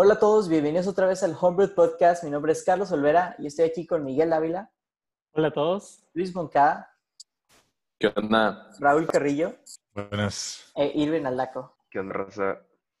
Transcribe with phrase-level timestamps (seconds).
[0.00, 2.22] Hola a todos, bienvenidos otra vez al Homebrew Podcast.
[2.22, 4.70] Mi nombre es Carlos Olvera y estoy aquí con Miguel Ávila,
[5.32, 6.04] Hola a todos.
[6.14, 6.88] Luis Moncada,
[7.98, 8.70] ¿Qué onda?
[8.78, 9.54] Raúl Carrillo
[9.92, 10.70] Buenas.
[10.76, 11.74] e Irvin Aldaco.
[11.90, 12.28] ¿Qué onda?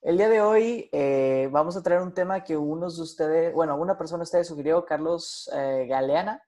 [0.02, 3.76] El día de hoy eh, vamos a traer un tema que unos de ustedes, bueno,
[3.76, 6.42] una persona de ustedes sugirió, Carlos eh, Galeana,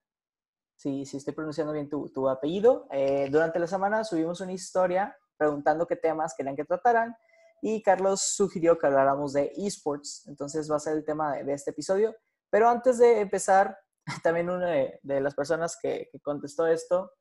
[0.74, 2.88] si, si estoy pronunciando bien tu, tu apellido.
[2.90, 7.16] Eh, durante la semana subimos una historia preguntando qué temas querían que trataran
[7.62, 11.52] y Carlos sugirió que habláramos de esports, entonces va a ser el tema de, de
[11.52, 12.14] este episodio.
[12.50, 13.78] Pero antes de empezar,
[14.22, 17.12] también una de, de las personas que, que contestó esto,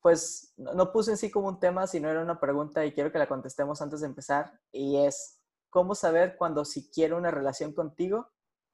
[0.00, 3.12] pues no, no puse en sí como un tema, sino era una pregunta y quiero
[3.12, 4.58] que la contestemos antes de empezar.
[4.72, 8.28] Y es, ¿cómo saber cuando si quiere una relación contigo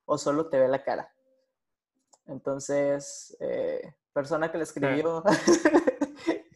[0.06, 1.12] o solo te ve la cara?
[2.26, 5.22] Entonces, eh, persona que le escribió...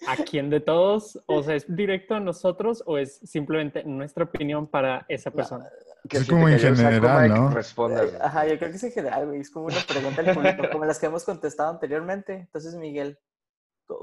[0.06, 1.22] ¿A quién de todos?
[1.26, 5.68] O sea, ¿es directo a nosotros o es simplemente nuestra opinión para esa persona?
[6.10, 7.50] Es como en general, ¿no?
[7.50, 8.12] Respondas.
[8.20, 9.40] Ajá, yo creo que es en general, güey.
[9.40, 12.34] Es como una pregunta al público, como las que hemos contestado anteriormente.
[12.34, 13.18] Entonces, Miguel,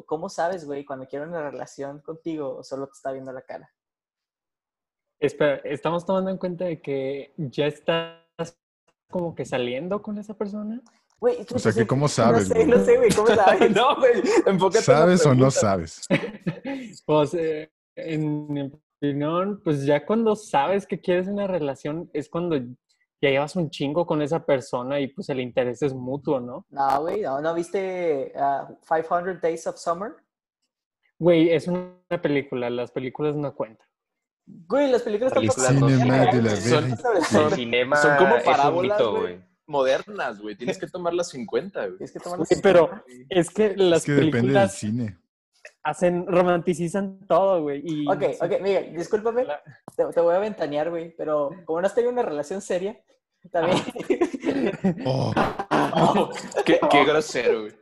[0.06, 3.70] ¿cómo sabes, güey, cuando quiere una relación contigo o solo te está viendo la cara?
[5.20, 8.24] Espera, ¿estamos tomando en cuenta de que ya estás
[9.10, 10.82] como que saliendo con esa persona?
[11.20, 12.68] Güey, tú- O sea, que ¿cómo No sabes, sé, güey?
[12.68, 13.72] no sé, güey, ¿cómo sabes?
[13.76, 14.14] no, güey,
[14.46, 16.08] enfócate en ¿Sabes o no sabes?
[17.06, 22.58] Pues, eh, en mi opinión, pues ya cuando sabes que quieres una relación es cuando
[22.58, 26.66] ya llevas un chingo con esa persona y pues el interés es mutuo, ¿no?
[26.70, 30.14] No, güey, no, ¿no viste ah, 500 Days of Summer?
[31.18, 33.86] Güey, es una película, las películas no cuentan.
[34.48, 36.00] Güey, las películas están Películas.
[36.00, 37.54] Cinema de la están Son- establecidas.
[37.56, 39.44] cinema Son como es un parábolas, güey.
[39.70, 40.56] Modernas, güey.
[40.56, 41.98] Tienes que tomar las 50, güey.
[41.98, 42.90] Tienes que tomar las- pero
[43.30, 45.18] es que las Es que depende del películas cine.
[45.84, 47.82] hacen, romanticizan todo, güey.
[47.86, 49.46] Y Ok, ok, Miguel, discúlpame,
[49.96, 53.00] te, te voy a ventanear, güey, pero como no has tenido una relación seria,
[53.52, 53.78] también...
[55.06, 55.32] Oh,
[55.92, 56.30] Oh,
[56.66, 57.74] qué, qué grosero, güey.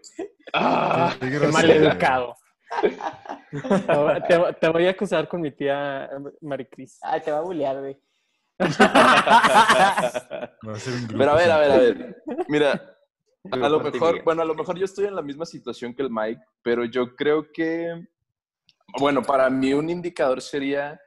[0.53, 1.77] Ah, qué Qué grosero, mal güey.
[1.77, 2.35] educado.
[4.27, 6.09] te, te voy a acusar con mi tía
[6.41, 6.99] Maricris.
[7.01, 7.97] Ay, te va a bullear, güey.
[8.59, 12.23] Va a ser un grupo Pero a ver, a ver, a ver.
[12.47, 12.97] Mira,
[13.51, 16.09] a lo mejor, bueno, a lo mejor yo estoy en la misma situación que el
[16.09, 18.07] Mike, pero yo creo que,
[18.99, 20.99] bueno, para mí un indicador sería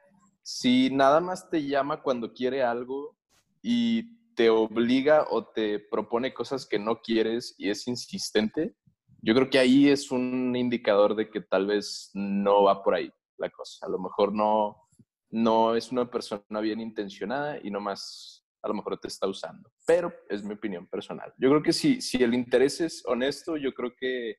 [0.42, 3.16] si nada más te llama cuando quiere algo
[3.62, 8.74] y te obliga o te propone cosas que no quieres y es insistente,
[9.22, 13.12] yo creo que ahí es un indicador de que tal vez no va por ahí
[13.36, 13.86] la cosa.
[13.86, 14.88] A lo mejor no,
[15.30, 19.72] no es una persona bien intencionada y nomás a lo mejor te está usando.
[19.86, 21.32] Pero es mi opinión personal.
[21.38, 24.38] Yo creo que si, si el interés es honesto, yo creo que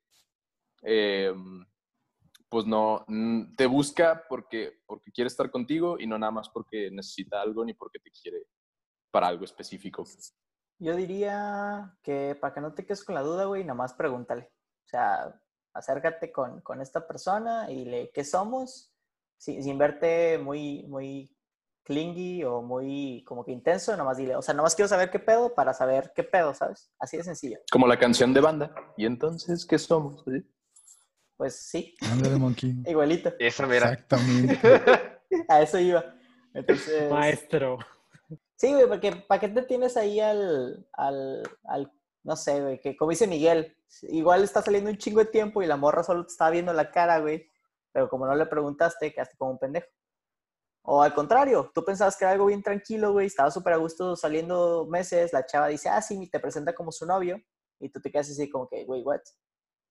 [0.84, 1.34] eh,
[2.52, 6.92] pues no, mm, te busca porque, porque quiere estar contigo y no nada más porque
[6.92, 8.46] necesita algo ni porque te quiere
[9.10, 10.04] para algo específico.
[10.78, 14.52] Yo diría que para que no te quedes con la duda, güey, nada más pregúntale.
[14.86, 15.42] O sea,
[15.74, 18.91] acércate con, con esta persona y le, ¿qué somos?
[19.42, 21.36] Sin, sin verte muy, muy
[21.84, 25.10] clingy o muy como que intenso, nada más dile, o sea, nada más quiero saber
[25.10, 26.92] qué pedo para saber qué pedo, ¿sabes?
[27.00, 27.58] Así de sencillo.
[27.72, 28.72] Como la canción de banda.
[28.98, 30.24] ¿Y entonces qué somos?
[30.26, 30.48] ¿Sí?
[31.38, 32.76] Pues sí, Ándale, monkey.
[32.86, 33.34] igualito.
[33.40, 33.92] Esa mera.
[33.94, 34.60] Exactamente.
[35.50, 36.06] A eso iba.
[36.54, 37.80] Entonces, Maestro.
[38.56, 41.92] sí, güey, porque ¿para qué te tienes ahí al, al, al,
[42.24, 45.66] no sé, güey, que como dice Miguel, igual está saliendo un chingo de tiempo y
[45.66, 47.50] la morra solo te está viendo la cara, güey,
[47.92, 49.88] pero como no le preguntaste, quedaste como un pendejo.
[50.84, 54.16] O al contrario, tú pensabas que era algo bien tranquilo, güey, estaba súper a gusto
[54.16, 57.40] saliendo meses, la chava dice, ah, sí, te presenta como su novio,
[57.80, 59.22] y tú te quedas así como que, güey, what?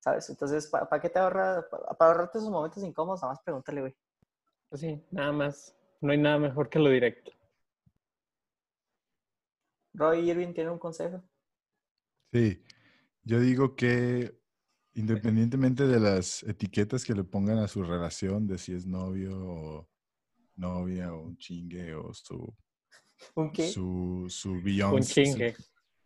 [0.00, 0.28] ¿Sabes?
[0.30, 1.64] Entonces, ¿para qué te ahorras?
[1.70, 3.96] Para ahorrarte esos momentos incómodos, nada más pregúntale, güey.
[4.68, 5.76] Pues sí, nada más.
[6.00, 7.30] No hay nada mejor que lo directo.
[9.92, 11.22] Roy Irving tiene un consejo.
[12.32, 12.64] Sí,
[13.24, 14.39] yo digo que
[14.94, 19.88] independientemente de las etiquetas que le pongan a su relación, de si es novio o
[20.56, 22.54] novia o un chingue o su,
[23.34, 23.68] ¿Un qué?
[23.68, 25.56] su, su Un Beyoncé, su- chingue.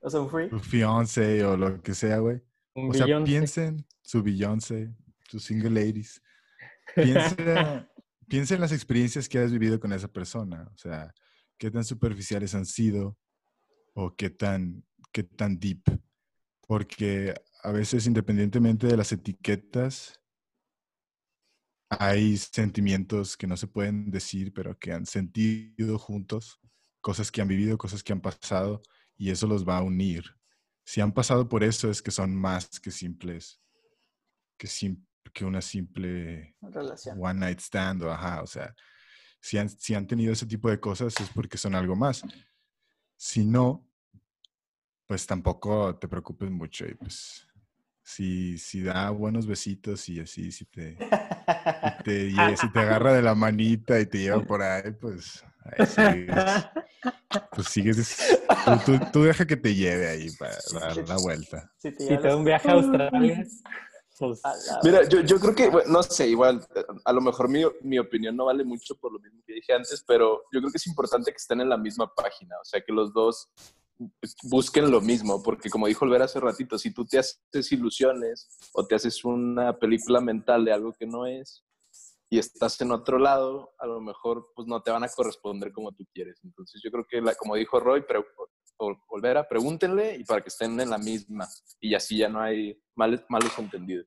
[0.01, 0.51] O sea, un free.
[0.51, 2.41] su fiance o lo que sea, güey.
[2.75, 3.25] Un O sea, billón.
[3.25, 4.93] piensen su Beyoncé,
[5.29, 6.21] sus single ladies.
[6.95, 7.91] Piensa,
[8.29, 10.71] piensa en las experiencias que has vivido con esa persona.
[10.75, 11.15] O sea,
[11.57, 13.17] qué tan superficiales han sido
[13.95, 15.83] o qué tan, qué tan deep.
[16.67, 17.33] Porque
[17.65, 20.21] a veces, independientemente de las etiquetas,
[21.91, 26.61] hay sentimientos que no se pueden decir, pero que han sentido juntos,
[27.01, 28.83] cosas que han vivido, cosas que han pasado,
[29.17, 30.25] y eso los va a unir.
[30.85, 33.61] Si han pasado por eso, es que son más que simples,
[34.59, 37.19] que, sim- que una simple Relación.
[37.21, 38.75] one night stand, o ajá, o sea,
[39.41, 42.23] si han, si han tenido ese tipo de cosas es porque son algo más.
[43.17, 43.87] Si no,
[45.07, 47.47] pues tampoco te preocupes mucho y pues
[48.05, 50.99] si, si da buenos besitos y así, si te, si
[52.05, 55.87] te, lle- si te agarra de la manita y te lleva por ahí, pues ahí
[55.87, 56.35] sigues.
[57.51, 58.17] Pues sigues.
[58.65, 61.73] Tú, tú- tú deja que te lleve ahí para, dar la vuelta.
[61.79, 63.47] Si te Si llevas te da un viaje a Australia,
[64.19, 64.43] pues
[64.85, 67.99] Mira, yo, yo creo que, bueno, no sé, igual, eh, a lo mejor mi, mi
[67.99, 70.87] opinión no vale mucho por lo mismo que dije antes, pero yo creo que es
[70.87, 73.75] importante que estén en la misma página, o sea, que los dos pues,
[74.45, 78.87] busquen lo mismo, porque como dijo Olvera hace ratito, si tú te haces ilusiones o
[78.87, 81.65] te haces una película mental de algo que no es
[82.31, 85.93] y estás en otro lado, a lo mejor pues no te van a corresponder como
[85.93, 86.41] tú quieres.
[86.43, 88.25] Entonces yo creo que, la, como dijo Roy, pre-
[88.79, 91.49] o- Olvera, pregúntenle y para que estén en la misma
[91.81, 94.07] y así ya no hay males, malos entendidos.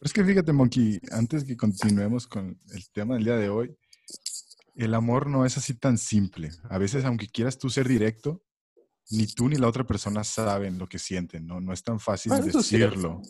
[0.00, 3.76] Pero es que fíjate, Monkey, antes que continuemos con el tema del día de hoy,
[4.74, 6.50] el amor no es así tan simple.
[6.68, 8.42] A veces, aunque quieras tú ser directo,
[9.10, 11.60] ni tú ni la otra persona saben lo que sienten, ¿no?
[11.60, 13.22] No es tan fácil Bueno, decirlo.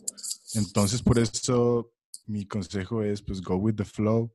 [0.53, 1.93] Entonces, por eso
[2.25, 4.33] mi consejo es, pues, go with the flow.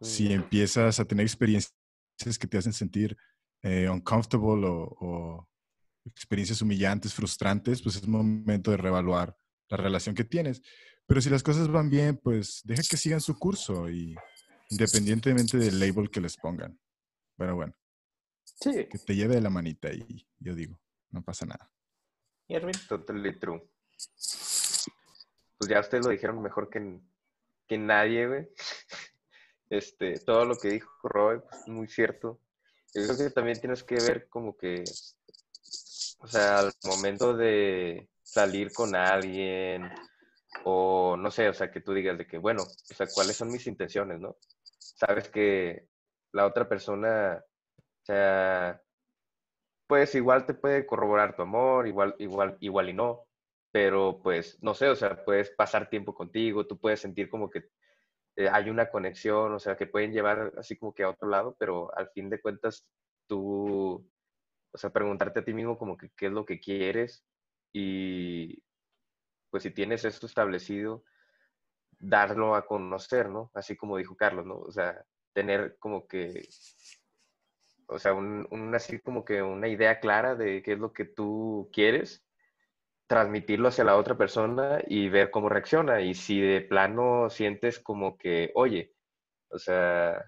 [0.00, 1.72] Si empiezas a tener experiencias
[2.38, 3.16] que te hacen sentir
[3.62, 5.48] eh, uncomfortable o, o
[6.04, 9.36] experiencias humillantes, frustrantes, pues es momento de reevaluar
[9.68, 10.60] la relación que tienes.
[11.06, 14.14] Pero si las cosas van bien, pues deja que sigan su curso y
[14.70, 16.78] independientemente del label que les pongan.
[17.36, 17.74] Pero bueno,
[18.72, 18.86] Sí.
[18.86, 20.80] que te lleve de la manita y yo digo,
[21.10, 21.70] no pasa nada.
[22.48, 22.72] Irving.
[22.88, 23.62] Totally true.
[25.58, 27.00] Pues ya ustedes lo dijeron mejor que,
[27.66, 28.48] que nadie, güey.
[29.70, 32.38] Este, todo lo que dijo Roy, pues, muy cierto.
[32.94, 34.84] Yo creo que también tienes que ver como que,
[36.18, 39.90] o sea, al momento de salir con alguien,
[40.64, 43.50] o no sé, o sea, que tú digas de que, bueno, o sea, ¿cuáles son
[43.50, 44.36] mis intenciones, no?
[44.78, 45.88] Sabes que
[46.30, 47.42] la otra persona,
[48.04, 48.82] o sea,
[49.86, 53.26] pues igual te puede corroborar tu amor, igual, igual, igual y no,
[53.72, 57.70] pero pues no sé, o sea, puedes pasar tiempo contigo, tú puedes sentir como que
[58.36, 61.56] eh, hay una conexión, o sea, que pueden llevar así como que a otro lado,
[61.58, 62.86] pero al fin de cuentas
[63.26, 64.06] tú,
[64.72, 67.24] o sea, preguntarte a ti mismo como que qué es lo que quieres
[67.72, 68.62] y
[69.50, 71.04] pues si tienes esto establecido,
[71.98, 73.50] darlo a conocer, ¿no?
[73.54, 74.58] Así como dijo Carlos, ¿no?
[74.58, 76.48] O sea, tener como que
[77.88, 81.70] o sea, un, así como que una idea clara de qué es lo que tú
[81.72, 82.24] quieres,
[83.06, 86.00] transmitirlo hacia la otra persona y ver cómo reacciona.
[86.02, 88.94] Y si de plano sientes como que, oye,
[89.48, 90.24] o sea,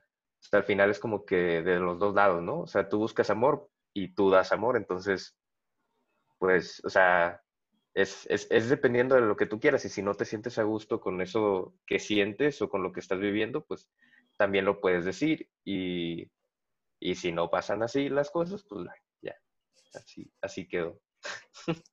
[0.50, 2.60] sea, al final es como que de los dos lados, ¿no?
[2.60, 5.36] O sea, tú buscas amor y tú das amor, entonces,
[6.38, 7.42] pues, o sea,
[7.94, 10.64] es, es, es dependiendo de lo que tú quieras y si no te sientes a
[10.64, 13.88] gusto con eso que sientes o con lo que estás viviendo, pues
[14.36, 16.30] también lo puedes decir y,
[17.00, 18.87] y si no pasan así las cosas, pues
[19.20, 19.34] ya,
[19.94, 21.00] así, así quedó.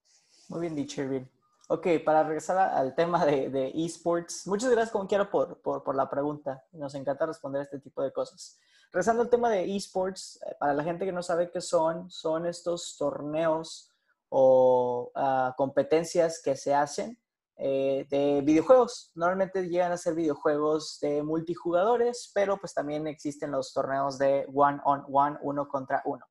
[0.50, 1.26] Muy bien dicho, Irving.
[1.70, 6.10] Ok, para regresar al tema de, esports, muchas gracias como quiero por, por, por la
[6.10, 6.66] pregunta.
[6.74, 8.60] Nos encanta responder este tipo de cosas.
[8.92, 12.46] Regresando al tema de esports, eh, para la gente que no sabe qué son, son
[12.46, 13.90] estos torneos
[14.30, 17.18] o ah, competencias que se hacen
[17.66, 19.10] eh, de videojuegos.
[19.16, 24.82] Normalmente llegan a ser videojuegos de multijugadores, pero pues también existen los torneos de one
[24.84, 26.26] on one, uno contra uno.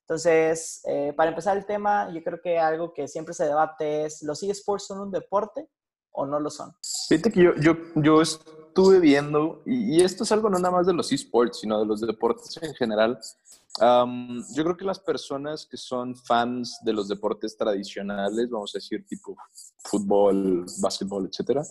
[0.00, 4.22] Entonces, eh, para empezar el tema, yo creo que algo que siempre se debate es,
[4.22, 5.68] ¿los eSports son un deporte
[6.10, 6.72] o no lo son?
[7.06, 8.22] Fíjate que yo, yo, yo
[8.78, 11.86] estuve viendo, y, y esto es algo no nada más de los esports, sino de
[11.86, 13.18] los deportes en general.
[13.80, 18.78] Am, yo creo que las personas que son fans de los deportes tradicionales, vamos a
[18.78, 19.36] decir tipo
[19.78, 21.64] fútbol, básquetbol, etcétera,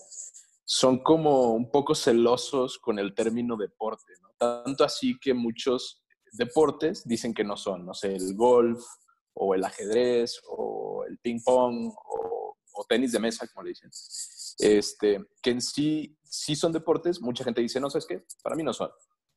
[0.65, 4.27] son como un poco celosos con el término deporte, ¿no?
[4.37, 8.83] Tanto así que muchos deportes dicen que no son, no sé, el golf
[9.33, 13.89] o el ajedrez o el ping pong o, o tenis de mesa, como le dicen.
[14.57, 18.25] Este, que en sí, sí son deportes, mucha gente dice, no, ¿sabes qué?
[18.43, 18.89] Para mí no son,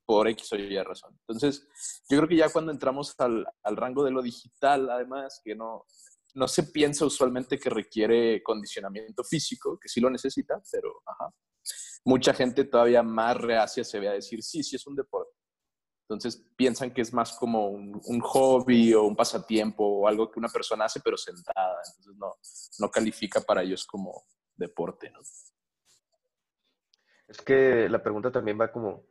[0.07, 1.17] por X o Y razón.
[1.27, 1.69] Entonces,
[2.09, 5.85] yo creo que ya cuando entramos al, al rango de lo digital, además, que no,
[6.35, 11.33] no se piensa usualmente que requiere condicionamiento físico, que sí lo necesita, pero ajá.
[12.05, 15.33] Mucha gente todavía más reacia se ve a decir, sí, sí es un deporte.
[16.09, 20.41] Entonces piensan que es más como un, un, hobby o un pasatiempo o algo que
[20.41, 21.77] una persona hace pero sentada.
[21.87, 22.35] Entonces no,
[22.81, 24.25] no califica para ellos como
[24.61, 25.11] deporte.
[25.11, 25.21] ¿no?
[27.29, 29.05] Es que la pregunta también va como,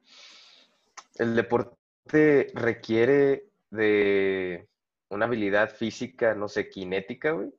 [1.15, 4.67] ¿el deporte requiere de
[5.09, 7.53] una habilidad física, no sé, cinética, güey?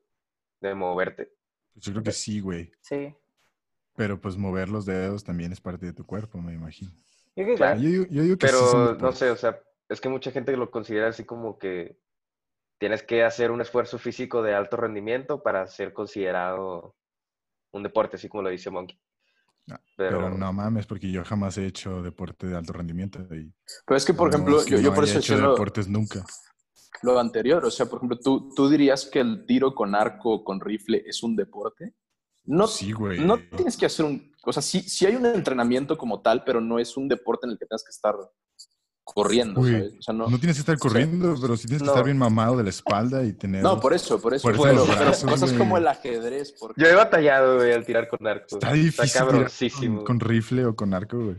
[0.60, 1.32] De moverte.
[1.72, 2.72] Pues yo creo que sí, güey.
[2.80, 3.14] Sí.
[3.96, 6.90] Pero pues mover los dedos también es parte de tu cuerpo, me imagino.
[7.36, 7.80] Yo, creo que Claro.
[7.80, 10.56] Yo, digo- yo digo que sí Pero no sé, o sea, es que mucha gente
[10.56, 11.98] lo considera así como que,
[12.78, 16.96] tienes que hacer un esfuerzo físico de alto rendimiento para ser considerado
[17.72, 18.98] un deporte, así como lo dice Monkey.
[19.66, 23.20] No, Pero, Pero no mames, porque yo jamás he hecho deporte de alto rendimiento.
[23.34, 23.52] Y
[23.86, 25.46] Pero es que, por no, ejemplo, es que yo, yo no por eso hecho decía
[25.46, 26.24] lo, deportes nunca.
[27.02, 27.64] lo anterior.
[27.64, 31.02] O sea, por ejemplo, ¿tú, ¿tú dirías que el tiro con arco o con rifle
[31.06, 31.94] es un deporte?
[32.44, 33.20] No, Sí, güey.
[33.20, 34.32] no tienes que hacer un...
[34.44, 37.52] O sea, sí, sí hay un entrenamiento como tal, pero no es un deporte en
[37.52, 38.14] el que tengas que estar
[39.14, 39.92] corriendo, ¿sabes?
[39.98, 40.28] O sea, no...
[40.28, 41.92] No tienes que estar corriendo, pero sí tienes que No.
[41.92, 43.62] estar bien mamado de la espalda y tener.
[43.62, 44.48] No, por eso, por eso.
[44.50, 46.80] En los pero brazos, cosas como el ajedrez, porque...
[46.80, 48.46] Yo he batallado, güey, al tirar con arco.
[48.56, 49.96] Está difícil cabroncísimo.
[50.04, 51.36] con, con rifle o con arco, güey.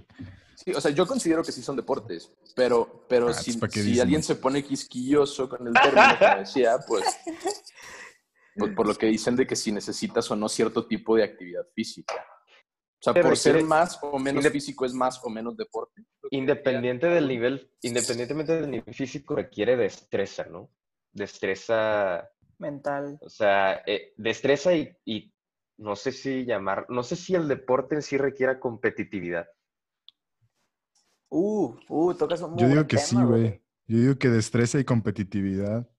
[0.55, 3.81] Sí, o sea, yo considero que sí son deportes, pero, pero Ah, si, ¿pa' qué
[3.81, 7.03] si alguien se pone quisquilloso con el término que decía, pues,
[8.55, 11.63] pues por lo que dicen de que si necesitas o no cierto tipo de actividad
[11.73, 12.13] física.
[12.13, 16.03] O sea, Pero por ser más o menos físico es más o menos deporte.
[16.31, 20.71] Independiente del nivel, independientemente del nivel físico, requiere destreza, ¿no?
[21.11, 23.19] Destreza, Mental.
[23.21, 25.33] o sea, eh, destreza y, y
[25.77, 29.47] no sé si llamar, no sé si el deporte en sí requiera competitividad.
[31.27, 33.61] Uh, uh, tocas un muy Yo digo buen que tema, sí, güey.
[33.87, 35.89] Yo digo que destreza y competitividad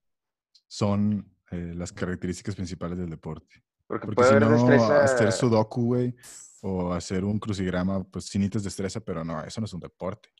[0.66, 3.62] son eh, las características principales del deporte.
[3.92, 5.04] Porque, Porque puede si haber no, destreza.
[5.04, 6.16] hacer sudoku, güey,
[6.62, 10.30] o hacer un crucigrama, pues sí necesitas destreza, pero no, eso no es un deporte.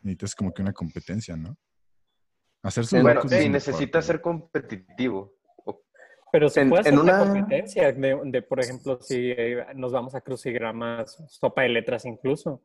[0.00, 1.54] Necesitas como que una competencia, ¿no?
[2.62, 5.34] Hacer sudoku Bueno, sí, necesitas ser competitivo.
[6.32, 9.66] Pero se En- puede hacer en una una- competencia de, de, por ejemplo, si eh,
[9.74, 12.62] nos vamos a crucigramas, sopa de letras incluso.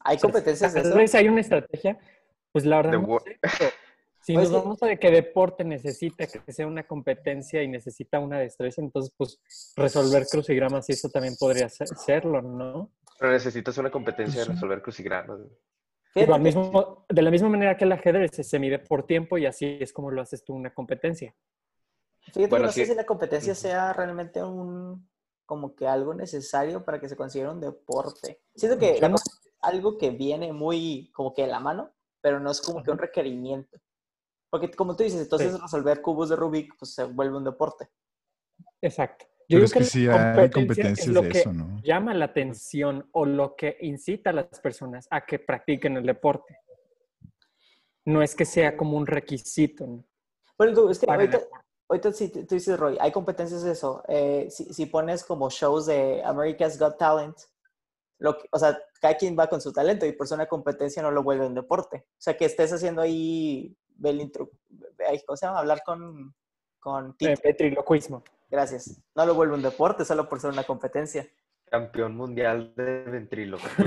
[0.00, 1.16] ¿Hay competencias de eso?
[1.16, 1.96] hay una estrategia,
[2.50, 3.70] pues la verdad The no wo- sé, pero
[4.28, 4.64] si Pues nos sí.
[4.66, 9.10] vamos a de que deporte necesita que sea una competencia y necesita una destreza, entonces
[9.16, 9.40] pues
[9.74, 12.92] resolver crucigramas y eso también podría ser- serlo, ¿no?
[13.18, 14.52] Pero necesitas una competencia de Sí.
[14.52, 15.40] resolver crucigramas.
[16.14, 19.78] Al mismo- de la misma manera que el ajedrez se, mide por tiempo y así
[19.80, 21.34] es como lo haces tú una competencia.
[22.20, 25.08] Fíjate Bueno, no sé si la competencia sea realmente un
[25.46, 28.42] como que algo necesario para que se considere un deporte.
[28.54, 29.16] Siento que no-
[29.62, 32.98] algo que viene muy como que de la mano, pero no es como que un
[32.98, 33.78] requerimiento.
[34.50, 35.58] Porque como tú dices, entonces Sí.
[35.60, 37.88] resolver cubos de Rubik pues se vuelve un deporte.
[38.80, 39.26] Exacto.
[39.48, 41.80] Pero digo es que la sí hay competencia competencias es lo de que eso, ¿no?
[41.82, 46.58] llama la atención o lo que incita a las personas a que practiquen el deporte.
[48.04, 49.86] No es que sea como un requisito.
[49.86, 50.04] ¿no?
[50.56, 51.40] Bueno, tú, es que ahorita,
[51.88, 54.02] ahorita sí, tú dices, Roy, hay competencias de eso.
[54.08, 57.36] Eh, si, si pones como shows de America's Got Talent,
[58.18, 61.02] lo que- o sea, cada quien va con su talento y por eso una competencia
[61.02, 62.06] no lo vuelve un deporte.
[62.10, 65.58] O sea, que estés haciendo ahí, ay, ¿cómo se llama?
[65.60, 66.34] Hablar con,
[66.78, 67.40] con Eh, Tito.
[67.44, 68.22] Ventriloquismo.
[68.50, 69.00] Gracias.
[69.14, 71.28] No lo vuelve un deporte solo por ser una competencia.
[71.70, 73.64] Campeón mundial de ventríloco.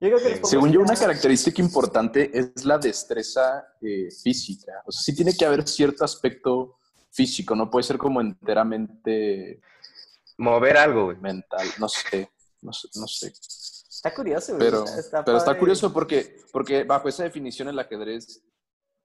[0.00, 0.40] Yo creo que les Sí.
[0.40, 4.82] pongo Según yo, una característica importante es la destreza eh, física.
[4.84, 6.78] O sea, sí tiene que haber cierto aspecto
[7.10, 9.60] físico, no puede ser como enteramente
[10.36, 11.16] Mover algo, güey.
[11.18, 12.28] mental, no sé,
[12.60, 13.32] no sé, no sé.
[14.04, 14.66] Está curioso, güey.
[14.70, 14.84] Pero,
[15.24, 18.42] pero está curioso porque, porque bajo esa definición el ajedrez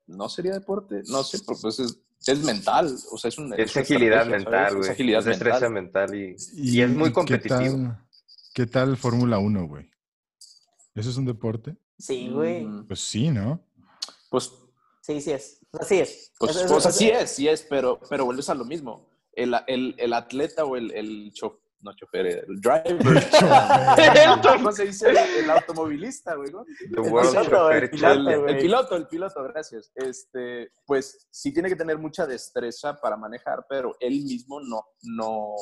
[0.07, 3.77] no sería deporte, no sé, porque pues es, es mental, o sea, es un Es
[3.77, 4.81] agilidad mental, güey.
[4.87, 6.09] Es agilidad Es destreza mental.
[6.09, 7.57] mental y, y es muy ¿Qué competitivo.
[7.77, 8.07] tal,
[8.53, 9.89] qué tal Fórmula 1, güey?
[10.95, 11.77] ¿Eso es un deporte?
[11.97, 12.65] Sí, güey.
[12.65, 13.65] Mm, Pues sí, ¿no?
[14.29, 14.51] Pues,
[15.01, 15.59] Sí, sí es.
[15.79, 16.33] Así es.
[16.37, 19.09] pues, pues así es, sí es, pero, pero vuelves a lo mismo.
[19.31, 23.29] El, el, el atleta o el, el chofer, no chofer, el driver.
[24.57, 25.09] ¿Cómo se dice?
[25.39, 26.49] El automovilista, güey.
[26.49, 28.33] El piloto, el piloto, El, Challenge.
[28.33, 28.59] el güey.
[28.61, 29.91] piloto, el piloto, gracias.
[29.95, 35.55] Este, pues sí tiene que tener mucha destreza para manejar, pero él mismo no, no,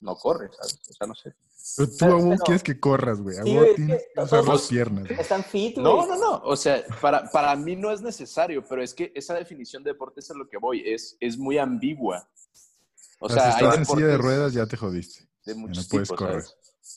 [0.00, 0.80] no corre, ¿sabes?
[0.90, 1.34] O sea, no sé.
[1.76, 3.36] Pero tú Pero- aún pero- quieres que corras, güey.
[3.36, 5.10] Sí, Aún güey, es tienes que usar las piernas.
[5.12, 5.84] Están fit, güey.
[5.84, 6.40] No, no, no.
[6.44, 10.18] O sea, para, para mí no es necesario, pero es que esa definición de deporte
[10.18, 10.82] es a lo que voy.
[10.84, 12.28] Es, es muy ambigua.
[13.24, 15.28] O sea, sea, si hay estás en silla de ruedas, ya te jodiste.
[15.44, 16.42] de muchos no puedes tipos, correr.
[16.42, 16.56] ¿sabes?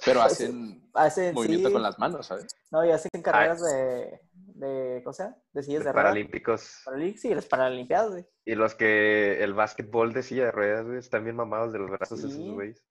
[0.06, 1.74] pero hacen Hacen, movimiento sí.
[1.74, 2.48] con las manos, ¿sabes?
[2.72, 5.38] No, y hacen carreras de, de, ¿cómo se llama?
[5.54, 6.04] De sillas Los de ruedas.
[6.06, 6.82] Paralímpicos.
[6.86, 8.28] Paralí- Sí, las Paralimpiadas, güey.
[8.46, 11.90] Y los que el básquetbol de silla de ruedas, güey, están bien mamados de los
[11.92, 12.28] brazos Sí.
[12.28, 12.84] esos güeyes.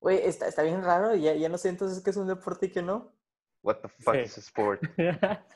[0.00, 1.14] Güey, está, está bien raro.
[1.14, 3.14] Ya, ya no sé entonces qué es un deporte y qué no.
[3.62, 4.20] What the fuck Sí.
[4.22, 4.82] is a sport?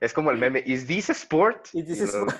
[0.00, 1.68] Es como el meme, ¿is this a sport?
[1.74, 2.32] Y dices, luego,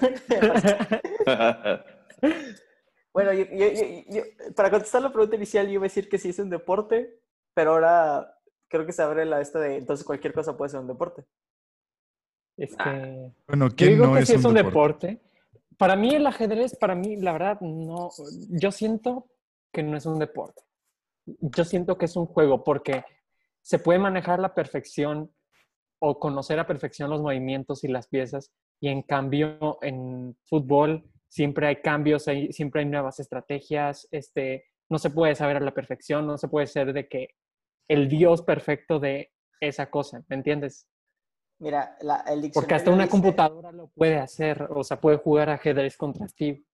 [3.12, 6.18] bueno, yo, yo- yo- yo- para contestar la pregunta inicial, yo iba a decir que
[6.18, 7.20] sí es un deporte,
[7.54, 8.34] pero ahora
[8.68, 11.24] creo que se abre la esta de entonces cualquier cosa puede ser un deporte.
[12.56, 13.32] Es que...
[13.46, 15.06] Bueno, Yo ¿quién digo no que es sí es un un deporte?
[15.08, 15.30] deporte.
[15.76, 18.10] Para mí el ajedrez, para mí, la verdad, no.
[18.50, 19.30] Yo siento
[19.72, 20.62] que no es un deporte.
[21.24, 23.02] Yo siento que es un juego porque
[23.62, 25.32] se puede manejar a la perfección
[26.00, 28.50] o conocer a perfección los movimientos y las piezas.
[28.80, 34.98] Y en cambio, en fútbol siempre hay cambios, hay, siempre hay nuevas estrategias, este, no
[34.98, 37.28] se puede saber a la perfección, no se puede ser de que
[37.88, 39.30] el Dios perfecto de
[39.60, 40.88] esa cosa, ¿me entiendes?
[41.58, 45.18] Mira, la, el diccionario Porque hasta una dice- computadora lo puede hacer, o sea, puede
[45.18, 46.64] jugar ajedrez contra Steve.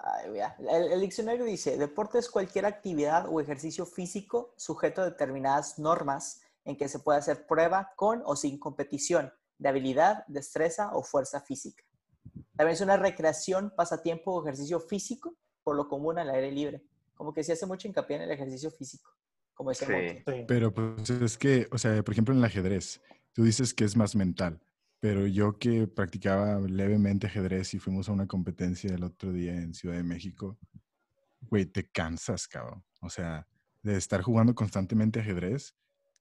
[0.00, 0.56] Ay, vea.
[0.58, 6.40] El, el diccionario dice, deporte es cualquier actividad o ejercicio físico sujeto a determinadas normas
[6.64, 11.40] en que se puede hacer prueba con o sin competición de habilidad, destreza o fuerza
[11.40, 11.84] física.
[12.56, 16.84] También es una recreación, pasatiempo o ejercicio físico, por lo común al aire libre.
[17.14, 19.10] Como que se hace mucho hincapié en el ejercicio físico,
[19.54, 20.44] como decía Sí.
[20.48, 23.00] Pero pues es que, o sea, por ejemplo en el ajedrez,
[23.32, 24.60] tú dices que es más mental,
[25.00, 29.74] pero yo que practicaba levemente ajedrez y fuimos a una competencia el otro día en
[29.74, 30.58] Ciudad de México,
[31.40, 32.84] güey, te cansas, cabrón.
[33.00, 33.46] O sea,
[33.82, 35.74] de estar jugando constantemente ajedrez,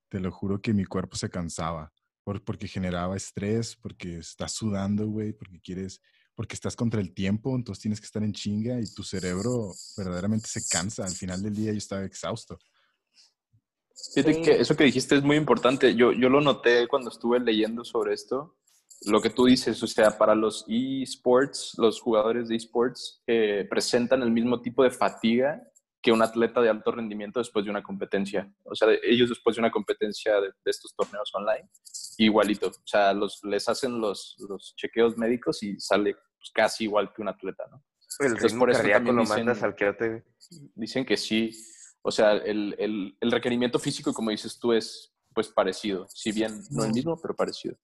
[0.10, 5.08] te lo juro que mi cuerpo se cansaba, por, porque generaba estrés, porque estás sudando,
[5.08, 6.02] güey, porque quieres,
[6.36, 10.48] porque estás contra el tiempo, entonces tienes que estar en chinga y tu cerebro verdaderamente
[10.48, 11.06] se cansa.
[11.06, 12.58] Al final del día yo estaba exhausto.
[14.14, 14.42] Fíjate Sí.
[14.42, 15.94] que eso que dijiste es muy importante.
[15.96, 18.56] Yo, yo lo noté cuando estuve leyendo sobre esto.
[19.06, 24.22] Lo que tú dices, o sea, para los esports, los jugadores de esports eh, presentan
[24.24, 25.62] el mismo tipo de fatiga
[26.02, 28.50] que un atleta de alto rendimiento después de una competencia.
[28.64, 31.70] O sea, ellos después de una competencia de, de estos torneos online,
[32.18, 32.68] igualito.
[32.70, 37.22] O sea, los, les hacen los, los chequeos médicos y sale pues, casi igual que
[37.22, 37.84] un atleta, ¿no?
[38.20, 40.24] El Entonces, ritmo por eso cardíaco lo dicen- mandas al quiote.
[40.76, 41.52] dicen que sí.
[42.02, 46.08] O sea, el, el, el requerimiento físico, como dices tú, es pues parecido.
[46.10, 47.76] Si bien no el mismo, pero parecido.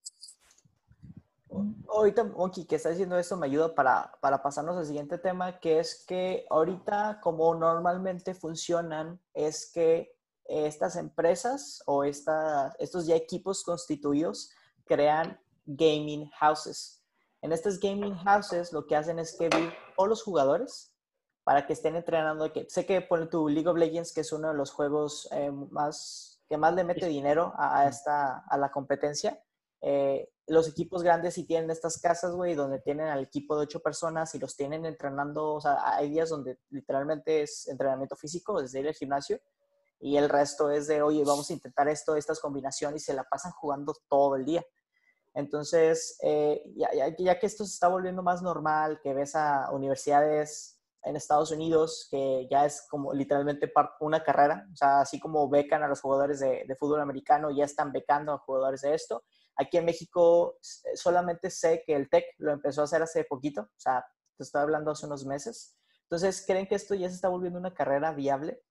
[1.90, 5.80] Ahorita, Monkey, que está diciendo esto, me ayuda para, para pasarnos al siguiente tema, que
[5.80, 10.16] es que ahorita, como normalmente funcionan, es que
[10.46, 14.52] estas empresas o esta, estos ya equipos constituidos
[14.86, 17.04] crean gaming houses.
[17.42, 20.94] En estas gaming houses lo que hacen es que vi todos los jugadores
[21.44, 22.52] para que estén entrenando.
[22.52, 25.52] Que, sé que pone tu League of Legends, que es uno de los juegos eh,
[25.52, 29.42] más que más le mete dinero a, a esta, a la competencia.
[29.82, 33.80] Eh, los equipos grandes sí tienen estas casas, güey, donde tienen al equipo de ocho
[33.80, 38.80] personas y los tienen entrenando, o sea, hay días donde literalmente es entrenamiento físico, desde
[38.80, 39.40] ir al gimnasio,
[40.00, 43.24] y el resto es de, oye, vamos a intentar esto, estas combinaciones, y se la
[43.24, 44.64] pasan jugando todo el día.
[45.34, 50.80] Entonces, eh, ya, ya, que esto se está volviendo más normal, que ves a universidades
[51.04, 55.84] en Estados Unidos, que ya es como literalmente una carrera, o sea, así como becan
[55.84, 59.24] a los jugadores de, de fútbol americano, ya están becando a jugadores de esto.
[59.58, 63.62] Aquí en México s- solamente sé que el TEC lo empezó a hacer hace poquito,
[63.62, 64.06] o sea,
[64.38, 65.78] te estoy hablando hace unos meses.
[66.04, 68.62] Entonces, ¿creen que esto ya se está volviendo una carrera viable?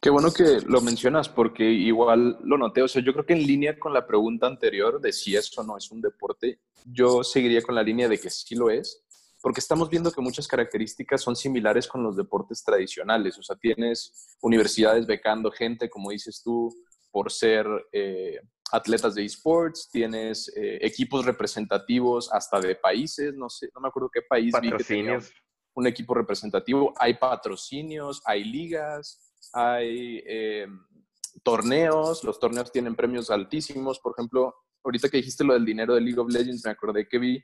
[0.00, 2.82] Qué bueno que lo mencionas porque igual lo noté.
[2.82, 5.76] O sea, yo creo que en línea con la pregunta anterior de si eso no
[5.76, 9.02] es un deporte, yo seguiría con la línea de que sí lo es,
[9.42, 13.38] porque estamos viendo que muchas características son similares con los deportes tradicionales.
[13.38, 16.72] O sea, tienes universidades becando gente, como dices tú,
[17.10, 18.38] por ser eh,
[18.72, 24.10] atletas de esports, tienes eh, equipos representativos hasta de países, no sé, no me acuerdo
[24.12, 25.32] qué país vi que Patrocinios.
[25.74, 29.20] un equipo representativo, hay patrocinios, hay ligas,
[29.52, 30.66] hay eh,
[31.42, 34.00] torneos, los torneos tienen premios altísimos.
[34.00, 37.18] Por ejemplo, ahorita que dijiste lo del dinero de League of Legends, me acordé que
[37.18, 37.42] vi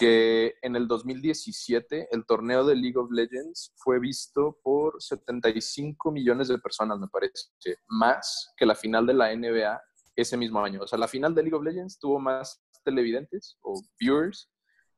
[0.00, 6.48] que en el 2017 el torneo de League of Legends fue visto por 75 millones
[6.48, 7.50] de personas, me parece,
[7.86, 9.78] más que la final de la NBA
[10.16, 10.80] ese mismo año.
[10.80, 14.50] O sea, la final de League of Legends tuvo más televidentes o viewers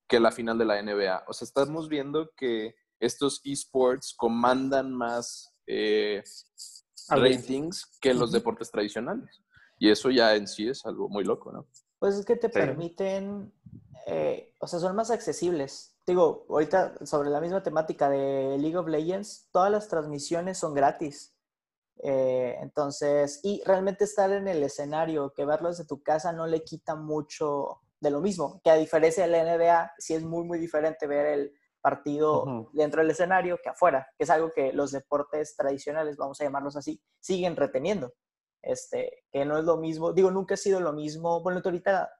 [0.06, 1.24] que la final de la NBA.
[1.26, 6.22] O sea, estamos viendo que estos esports comandan más eh,
[7.08, 9.42] ratings que los deportes tradicionales.
[9.80, 11.66] Y eso ya en sí es algo muy loco, ¿no?
[11.98, 12.52] Pues es que te Sí.
[12.52, 13.52] permiten,
[14.06, 15.96] eh, o sea, son más accesibles.
[16.06, 21.36] Digo, ahorita sobre la misma temática de League of Legends, todas las transmisiones son gratis.
[22.02, 26.64] Eh, entonces, y realmente estar en el escenario, que verlo desde tu casa no le
[26.64, 30.58] quita mucho de lo mismo, que a diferencia de la NBA, sí es muy, muy
[30.58, 32.70] diferente ver el partido Ujú.
[32.72, 36.76] dentro del escenario que afuera, que es algo que los deportes tradicionales, vamos a llamarlos
[36.76, 38.12] así, siguen reteniendo.
[38.60, 41.42] Este, que no es lo mismo, digo, nunca ha sido lo mismo.
[41.42, 42.10] Bueno, ahorita,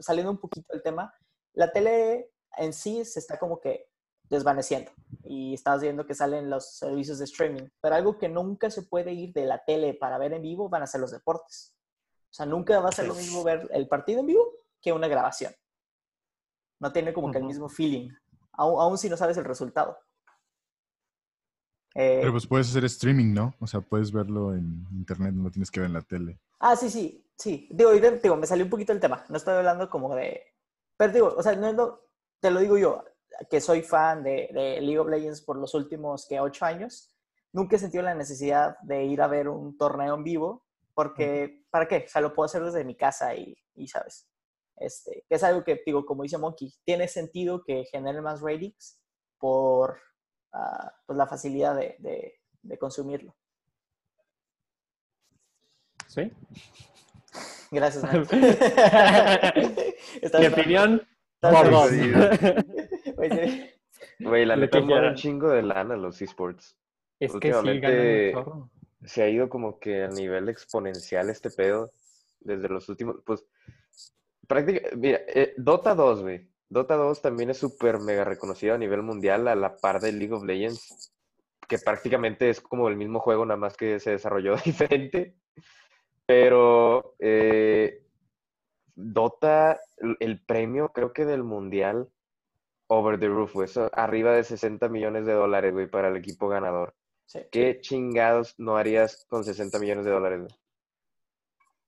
[0.00, 1.14] saliendo un poquito del tema,
[1.54, 3.88] la tele en sí se está como que
[4.28, 4.92] desvaneciendo
[5.24, 9.12] y estás viendo que salen los servicios de streaming, pero algo que nunca se puede
[9.12, 11.74] ir de la tele para ver en vivo van a ser los deportes.
[12.30, 14.44] O sea, nunca va a ser lo mismo ver el partido en vivo
[14.80, 15.52] que una grabación.
[16.78, 18.10] No tiene como que el mismo feeling,
[18.52, 19.98] aun, aun si no sabes el resultado.
[21.94, 23.54] Eh, Pero pues puedes hacer streaming, ¿no?
[23.58, 26.38] O sea, puedes verlo en internet, no lo tienes que ver en la tele.
[26.60, 27.68] Ah, sí, sí, sí.
[27.72, 29.24] Digo, digo, me salió un poquito el tema.
[29.28, 30.42] No estoy hablando como de...
[31.00, 32.10] Pero digo, o sea, no es lo-
[32.40, 33.02] te lo digo yo,
[33.48, 37.16] que soy fan de, de League of Legends por los últimos, que Ocho años.
[37.52, 41.88] Nunca he sentido la necesidad de ir a ver un torneo en vivo, porque, ¿para
[41.88, 42.04] qué?
[42.06, 44.28] O sea, lo puedo hacer desde mi casa y, y ¿sabes?
[44.76, 49.00] Este, es algo que, digo, como dice Monkey, tiene sentido que genere más ratings
[49.38, 49.98] por
[51.06, 53.34] pues la facilidad de, de- de consumirlo.
[56.08, 56.30] ¿Sí?
[57.70, 58.04] Gracias.
[60.22, 61.02] Estás Mi opinión.
[63.16, 63.70] Güey.
[64.18, 65.10] Güey, la neta quieran.
[65.10, 66.76] un chingo de lana los esports.
[67.18, 68.70] Es que sí, Últimamente- ganan un chorro.
[69.04, 71.90] Se ha ido como que a nivel exponencial este pedo
[72.40, 73.46] desde los últimos, pues,
[74.46, 76.50] prácticamente, mira, eh, Dota 2, güey.
[76.68, 80.34] Dota 2 también es súper mega reconocido a nivel mundial a la par de League
[80.34, 81.12] of Legends,
[81.66, 85.34] que prácticamente es como el mismo juego, nada más que se desarrolló diferente.
[86.32, 88.04] Pero eh,
[88.94, 89.80] Dota,
[90.20, 92.08] el- premio creo que del mundial,
[92.86, 96.48] over the roof, güey, eso, arriba de 60 millones de dólares, güey, para el equipo
[96.48, 96.94] ganador.
[97.26, 97.40] Sí.
[97.50, 100.40] ¿Qué chingados no harías con 60 millones de dólares?
[100.42, 100.54] güey?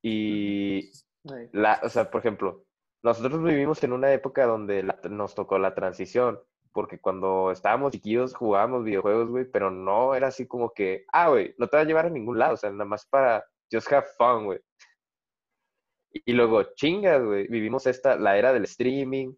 [0.03, 0.91] Y,
[1.25, 1.35] Sí.
[1.53, 2.65] la, o sea, por ejemplo,
[3.05, 6.41] nosotros vivimos en una época donde la- nos tocó la transición,
[6.73, 11.55] porque cuando estábamos chiquillos jugábamos videojuegos, güey, pero no era así como que, ah, güey,
[11.59, 14.07] no te va a llevar a ningún lado, o sea, nada más para just have
[14.19, 14.61] fun, güey.
[16.13, 19.29] Y, luego, chingas, güey, vivimos esta, la era del streaming,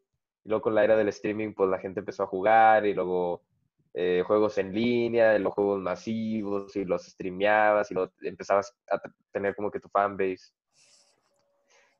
[0.45, 3.43] y luego con la era del streaming, pues la gente empezó a jugar, y luego
[3.95, 9.55] eh, juegos en línea, los juegos masivos, y los streameabas, y lo empezabas a tener
[9.55, 10.53] como que tu fanbase.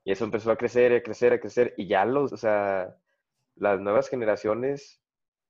[0.03, 2.95] Y eso empezó a crecer, a crecer, a crecer, y ya los, o sea,
[3.55, 5.01] las nuevas generaciones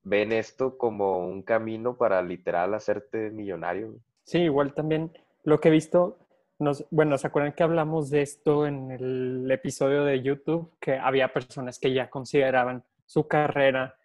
[0.02, 3.96] ven esto como un camino para literal hacerte millonario.
[4.22, 6.18] Sí, igual también lo que he visto,
[6.58, 10.72] nos, bueno, ¿se acuerdan que hablamos de esto en el episodio de YouTube?
[10.80, 13.96] Que había personas que ya consideraban su carrera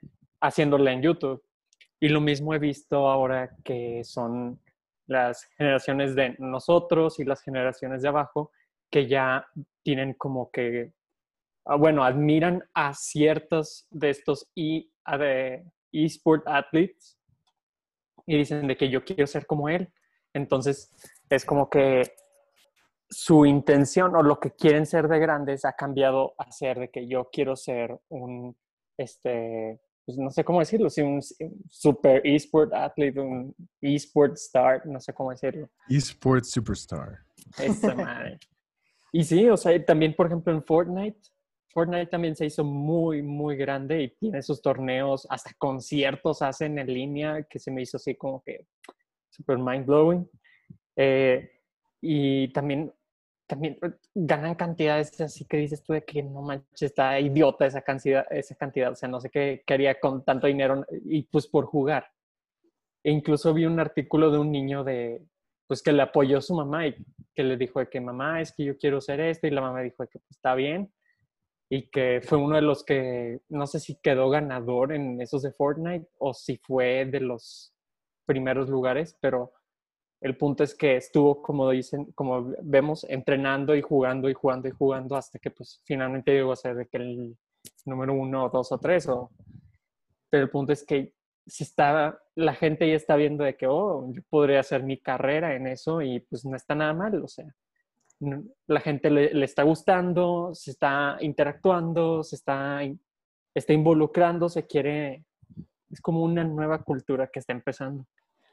[0.42, 1.44] haciéndola en YouTube.
[2.00, 4.60] Y lo mismo he visto ahora que son
[5.08, 8.52] las generaciones de nosotros y las generaciones de abajo
[8.90, 9.46] que ya
[9.84, 10.94] tienen como que,
[11.66, 14.90] ah, bueno, admiran a ciertos de estos e-
[15.92, 17.18] eSport athletes
[18.26, 19.90] y dicen de que yo quiero ser como él.
[20.34, 20.92] Entonces,
[21.30, 22.14] es como que
[23.12, 27.08] su intención o lo que quieren ser de grandes ha cambiado a ser de que
[27.08, 28.56] yo quiero ser un,
[28.98, 31.22] este, pues no sé cómo decirlo, si un,
[31.70, 35.70] super esport athlete, un esport star, no sé cómo decirlo.
[35.90, 37.20] Esports Superstar.
[37.60, 38.40] Esa madre.
[39.12, 41.20] Y sí, o sea, también, por ejemplo, en Fortnite,
[41.74, 46.88] Fortnite también se hizo muy, muy grande y tiene sus torneos, hasta conciertos hacen en
[46.88, 48.68] línea, que se me hizo así como que
[49.30, 50.30] super mind blowing.
[52.02, 52.94] y también,
[53.52, 57.82] también eh, ganan cantidades así que dices tú de que no manches, está idiota esa
[57.82, 61.48] cantidad, esa cantidad, o sea, no sé qué, qué haría con tanto dinero y pues
[61.48, 62.06] por jugar.
[63.04, 65.22] E incluso vi un artículo de un niño de,
[65.68, 66.96] pues que le apoyó su mamá y
[67.36, 69.82] que le dijo de que mamá, es que yo quiero ser esto y la mamá
[69.82, 70.90] dijo de que pues, está bien
[71.70, 75.52] y que fue uno de los que no sé si quedó ganador en esos de
[75.52, 77.74] Fortnite o si fue de los
[78.26, 79.52] primeros lugares, pero
[80.22, 84.72] el punto es que estuvo, como dicen, como vemos, entrenando y jugando y jugando y
[84.72, 87.38] jugando hasta que pues finalmente llegó a ser de que el
[87.86, 89.08] número uno, dos o tres.
[89.10, 89.32] O...
[90.30, 91.14] Pero el punto es que
[91.48, 95.56] si está, la gente ya está viendo de que, oh, yo podría hacer mi carrera
[95.56, 97.54] en eso y pues no está nada mal, o sea,
[98.68, 102.82] la gente le, le está gustando, se está interactuando, se está,
[103.56, 105.26] está involucrando, se quiere,
[105.90, 108.06] es como una nueva cultura que está empezando.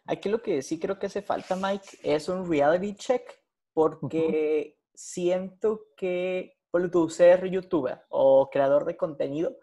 [0.09, 3.31] Aquí lo que sí creo que hace falta, Mike, es un reality check,
[3.75, 9.59] porque siento que, por tu ser youtuber o creador de contenido,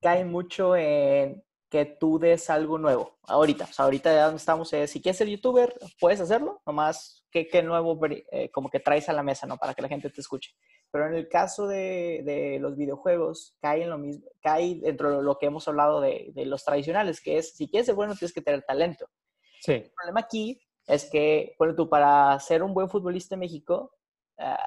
[0.00, 3.18] cae mucho en que tú des algo nuevo.
[3.26, 7.24] Ahorita, o sea, ahorita ya donde estamos es, si quieres ser youtuber, puedes hacerlo, nomás
[7.32, 9.56] qué, qué nuevo eh, como que traes a la mesa, ¿no?
[9.56, 10.52] Para que la gente te escuche.
[10.92, 15.22] Pero en el caso de, de los videojuegos, cae en lo mismo, cae dentro de
[15.24, 18.32] lo que hemos hablado de, de los tradicionales, que es, si quieres ser bueno, tienes
[18.32, 19.08] que tener talento.
[19.60, 23.92] Sí, El problema aquí es que, bueno, tú para ser un buen futbolista en México,
[24.38, 24.58] ah,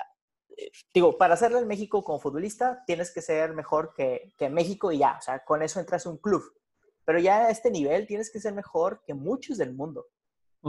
[0.56, 4.92] eh, digo, para serlo en México como futbolista, tienes que ser mejor que, que México
[4.92, 6.44] y ya, o sea, con eso entras a un club.
[7.06, 10.06] Pero ya a este nivel tienes que ser mejor que muchos del mundo,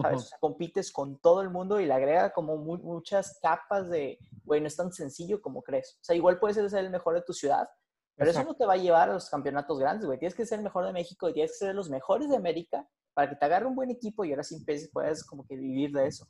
[0.03, 0.23] ¿sabes?
[0.23, 4.19] O sea, compites con todo el mundo y le agrega como mu- muchas capas de,
[4.43, 5.97] güey, no es tan sencillo como crees.
[6.01, 7.69] O sea, igual puedes ser el mejor de tu ciudad,
[8.17, 8.53] Pero eso Exacto.
[8.53, 10.19] no te va a llevar a los campeonatos grandes, güey.
[10.19, 12.89] Tienes que ser el mejor de México y tienes que ser los mejores de América
[13.15, 15.93] para que te agarre un buen equipo y ahora sí empieces, puedas como que vivir
[15.93, 16.27] de eso.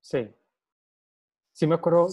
[0.00, 0.28] Sí.
[1.52, 2.08] Sí me acuerdo,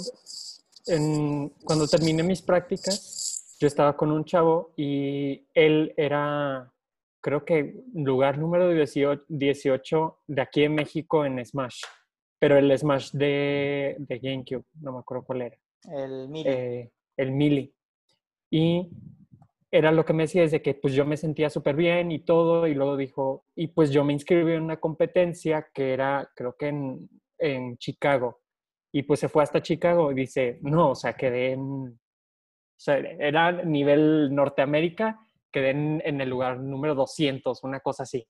[0.87, 6.71] en- cuando terminé mis prácticas, yo estaba con un chavo y él era,
[7.21, 11.81] creo que lugar número 18, 18 de aquí en México en Smash,
[12.39, 15.57] pero el Smash de, de GameCube, no me acuerdo cuál era.
[15.91, 16.49] El Miri.
[16.49, 17.73] eh, el Mili.
[18.49, 18.89] Y
[19.71, 22.67] era lo que me decía desde que pues yo me sentía súper bien y todo,
[22.67, 26.67] y luego dijo, y pues yo me inscribí en una competencia que era, creo que
[26.67, 28.41] en, en Chicago,
[28.93, 32.97] y pues se fue hasta Chicago y dice, no, o sea, quedé en, o sea,
[32.97, 35.19] era nivel Norteamérica,
[35.51, 38.25] quedé en, en el lugar número 200, una cosa así.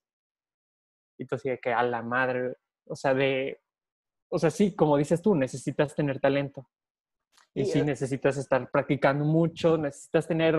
[1.17, 3.62] Y entonces de que a la madre, o sea, de,
[4.30, 6.67] o sea, sí, como dices tú, necesitas tener talento.
[7.54, 10.56] Y Y, sí, eh, necesitas estar practicando mucho, necesitas tener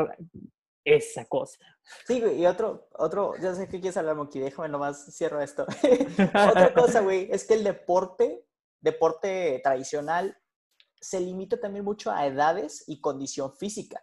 [0.96, 1.58] esa cosa.
[2.06, 5.66] Sí, güey, y otro, otro, ya sé que quieres hablar, Monkey, déjame nomás cierro esto.
[6.50, 8.44] Otra cosa, güey, es que el deporte,
[8.80, 10.36] deporte tradicional,
[11.00, 14.02] se limita también mucho a edades y condición física.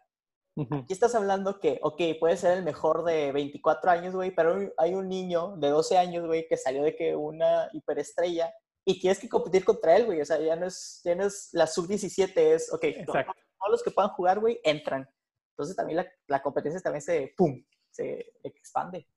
[0.71, 4.93] Aquí estás hablando que, ok, puede ser el mejor de 24 años, güey, pero hay
[4.93, 8.54] un niño de 12 años, güey, que salió de que una hiperestrella
[8.86, 10.21] y tienes que competir contra él, güey.
[10.21, 13.34] O sea, ya no es, ya no es la sub-17, es, ok, to- Exacto.
[13.60, 15.10] todos los que puedan jugar, güey, entran.
[15.56, 19.08] Entonces también la, la competencia también se, pum, se expande.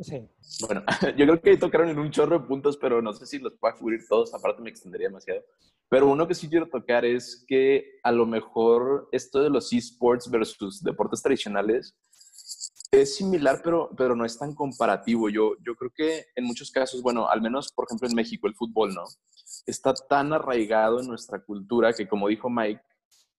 [0.00, 0.30] Sí.
[0.60, 0.84] Bueno,
[1.16, 3.74] yo creo que tocaron en un chorro de puntos, pero no sé si los pueda
[3.74, 5.42] cubrir todos, aparte me extendería demasiado.
[5.88, 10.30] Pero uno que sí quiero tocar es que a lo mejor esto de los esports
[10.30, 11.96] versus deportes tradicionales
[12.92, 15.28] es similar, pero, pero no es tan comparativo.
[15.28, 18.54] Yo, yo creo que en muchos casos, bueno, al menos por ejemplo en México, el
[18.54, 19.04] fútbol, ¿no?
[19.66, 22.80] Está tan arraigado en nuestra cultura que, como dijo Mike,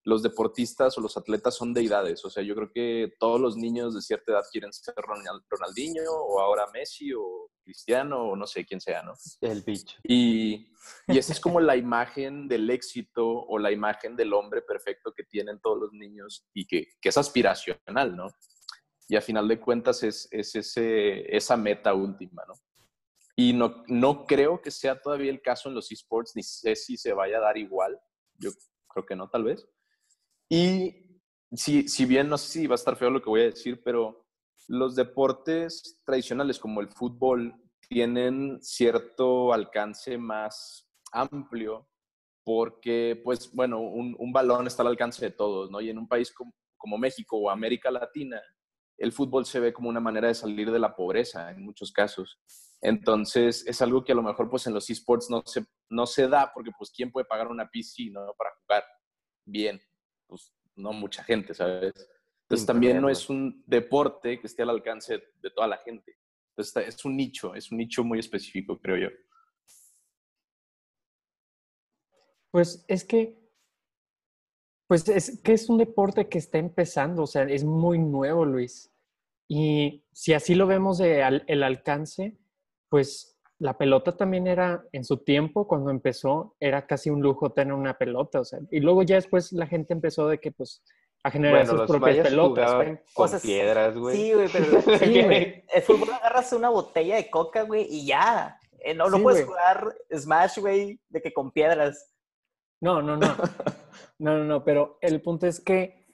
[0.04, 2.24] los deportistas o los atletas son deidades.
[2.24, 6.10] O sea, yo creo que todos los niños de cierta edad quieren ser Ronald- Ronaldinho
[6.10, 9.14] o ahora Messi o Cristiano o no sé quién sea, ¿no?
[9.40, 9.96] El bicho.
[10.02, 10.72] Y,
[11.06, 15.22] y esa es como la imagen del éxito o la imagen del hombre perfecto que
[15.24, 18.26] tienen todos los niños y que, que es aspiracional, ¿no?
[19.08, 22.54] Y a final de cuentas es, es ese, esa meta última, ¿no?
[23.36, 26.96] Y no, no creo que sea todavía el caso en los esports, ni sé si
[26.96, 27.98] se vaya a dar igual.
[28.38, 28.50] Yo
[28.88, 29.66] creo que no, tal vez.
[30.54, 30.94] Y
[31.50, 33.82] si, si bien no sé si va a estar feo lo que voy a decir,
[33.82, 34.26] pero
[34.68, 37.54] los deportes tradicionales como el fútbol
[37.88, 41.88] tienen cierto alcance más amplio
[42.44, 45.80] porque, pues, bueno, un, un balón está al alcance de todos, ¿no?
[45.80, 48.38] Y en un país como, como México o América Latina,
[48.98, 52.38] el fútbol se ve como una manera de salir de la pobreza en muchos casos.
[52.82, 56.28] Entonces, es algo que a lo mejor, pues, en los esports no se, no se
[56.28, 58.34] da porque, pues, ¿quién puede pagar una PC, ¿no?
[58.36, 58.84] Para jugar
[59.46, 59.80] bien.
[60.32, 61.92] Pues, no mucha gente, ¿sabes?
[62.44, 66.16] Entonces, también no es un deporte que esté al alcance de toda la gente.
[66.56, 69.08] Entonces, es un nicho, es un nicho muy específico, creo yo.
[72.50, 73.38] Pues es que,
[74.86, 78.90] pues es que es un deporte que está empezando, o sea, es muy nuevo, Luis.
[79.48, 82.38] Y si así lo vemos de al- el alcance,
[82.88, 83.31] pues
[83.62, 87.96] la pelota también era, en su tiempo, cuando empezó, era casi un lujo tener una
[87.96, 90.82] pelota, o sea, y luego ya después la gente empezó de que, pues,
[91.22, 92.64] a generar Bueno, sus los propias pelotas.
[92.66, 93.04] jugaban güey.
[93.14, 94.16] con O sea, sí- piedras, güey.
[94.16, 94.64] Sí, güey, pero
[94.98, 95.64] Sí, güey.
[95.72, 98.58] el fútbol agarras una botella de coca, güey, y ya.
[98.80, 102.12] Eh, no, no Sí, puedes jugar Smash, güey, de que con piedras.
[102.80, 103.26] No, no, no.
[104.18, 106.06] No, no, no, pero el punto es que,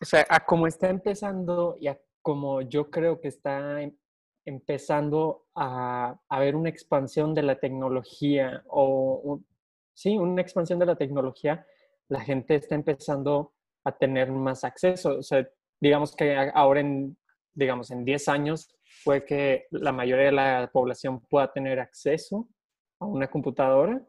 [0.00, 3.96] o sea, a como está empezando y a como yo creo que está em-
[4.46, 9.46] empezando a a haber una expansión de la tecnología o, un-
[9.94, 11.66] sí, una expansión de la tecnología,
[12.08, 13.52] la gente está empezando
[13.84, 15.18] a tener más acceso.
[15.18, 15.48] O sea,
[15.80, 17.16] digamos que ahora en,
[17.54, 18.68] digamos, en 10 años
[19.04, 22.48] puede que la mayoría de la población pueda tener acceso
[23.00, 24.02] a una computadora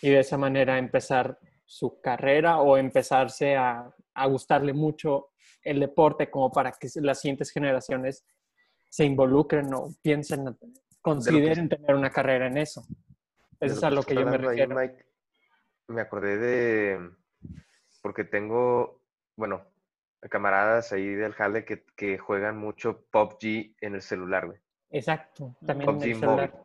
[0.00, 5.30] y de esa manera empezar su carrera o empezarse a, a gustarle mucho
[5.62, 8.24] el deporte como para que las siguientes generaciones
[8.92, 10.54] se involucren o piensen,
[11.00, 12.82] consideren tener una carrera en eso.
[13.58, 14.76] Eso es a lo que yo me ahí, refiero.
[14.76, 15.06] Mike,
[15.88, 17.10] me acordé de,
[18.02, 19.00] porque tengo,
[19.34, 19.64] bueno,
[20.28, 24.58] camaradas ahí del Jale que, que juegan mucho PUBG en el celular, güey.
[24.90, 26.20] Exacto, también en PUBG el móvil.
[26.20, 26.64] celular.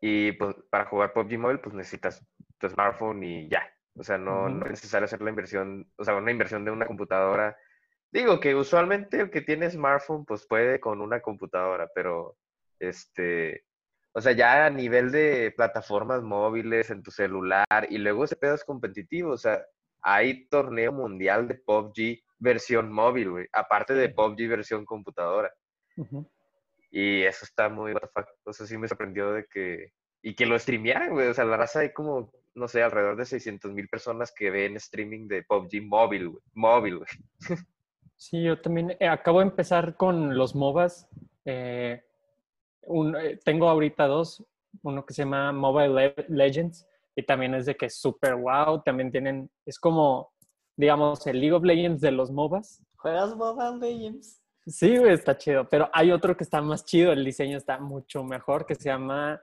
[0.00, 2.24] Y pues para jugar PUBG móvil, pues necesitas
[2.58, 3.68] tu smartphone y ya.
[3.96, 6.86] O sea, no, no es necesario hacer la inversión, o sea, una inversión de una
[6.86, 7.56] computadora.
[8.10, 12.36] Digo que usualmente el que tiene smartphone, pues puede con una computadora, pero
[12.78, 13.64] este,
[14.12, 18.54] o sea, ya a nivel de plataformas móviles en tu celular y luego ese pedo
[18.54, 19.62] es competitivo, o sea,
[20.00, 23.46] hay torneo mundial de PUBG versión móvil, güey.
[23.52, 25.52] Aparte de PUBG versión computadora.
[26.90, 28.26] Y eso está muy, what.
[28.44, 29.92] O sea, sí me sorprendió de que...
[30.22, 31.28] Y que lo streamearan, güey.
[31.28, 34.76] O sea, la raza hay como, no sé, alrededor de 600 mil personas que ven
[34.76, 36.42] streaming de PUBG móvil, güey.
[36.54, 37.08] Móvil, güey.
[38.16, 41.08] Sí, yo también eh, acabo de empezar con los MOBAs.
[41.44, 42.02] eh,
[42.88, 44.44] un- eh, tengo ahorita dos,
[44.82, 48.82] uno que se llama Mobile Le- Legends y también es de que es súper wow,
[48.82, 50.32] también tienen, es como,
[50.76, 52.82] digamos, el League of Legends de los MOBAs.
[52.96, 54.42] ¿Juegas Mobile Legends?
[54.66, 58.24] Sí, güey, está chido, pero hay otro que está más chido, el diseño está mucho
[58.24, 59.40] mejor, que se llama...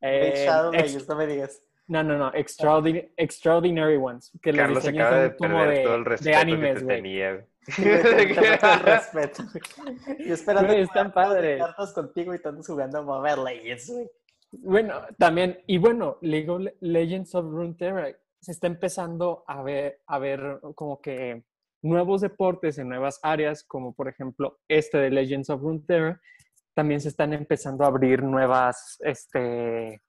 [0.00, 1.62] Big eh, Shadow Ex- Legends, no me digas.
[1.86, 5.82] no, no, no, Extraordinary, Extraordinary Ones, que los Carlos diseños acaba de como perder de,
[5.84, 7.46] todo el de respeto que animes, te tenía.
[7.68, 9.42] Sí, güey, te- te falta el respeto.
[10.18, 11.58] Y esperando Güey, que están padres.
[11.62, 14.10] cartas contigo y andas jugando Mobile Legends, güey.
[14.52, 18.08] Bueno, también, y bueno, League of Le- Legends of Runeterra
[18.40, 21.44] se está empezando a ver, a ver como que
[21.82, 26.20] nuevos deportes en nuevas áreas, como por ejemplo este de Legends of Runeterra,
[26.74, 30.00] también se están empezando a abrir nuevas, este,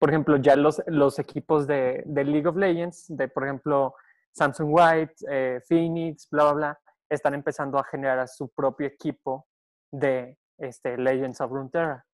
[0.00, 3.94] por ejemplo, ya los, los equipos de, de League of Legends, de por ejemplo
[4.32, 9.46] Samsung White, eh, Phoenix, bla, bla, bla, están empezando a generar su propio equipo
[9.90, 12.04] de este, Legends of Runeterra.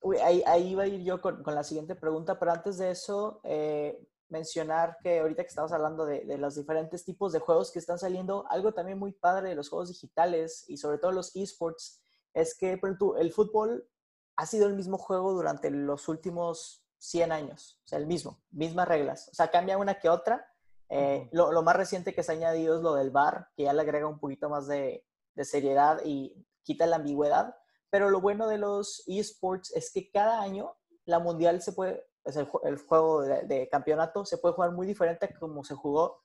[0.00, 2.90] Uy, ahí, ahí iba a ir yo con, con la siguiente pregunta, pero antes de
[2.90, 7.72] eso, eh, mencionar que ahorita que estamos hablando de, de los diferentes tipos de juegos
[7.72, 11.34] que están saliendo, algo también muy padre de los juegos digitales y sobre todo los
[11.34, 12.00] esports,
[12.34, 12.78] es que
[13.18, 13.88] el fútbol
[14.36, 18.86] ha sido el mismo juego durante los últimos 100 años, o sea, el mismo, mismas
[18.86, 20.46] reglas, o sea, cambia una que otra.
[20.88, 23.72] Eh, lo, lo más reciente que se ha añadido es lo del VAR, que ya
[23.72, 27.54] le agrega un poquito más de, de seriedad y quita la ambigüedad.
[27.90, 32.36] Pero lo bueno de los esports es que cada año la mundial se puede, es
[32.36, 35.74] el, ju- el juego de, de campeonato se puede jugar muy diferente a como se
[35.74, 36.22] jugó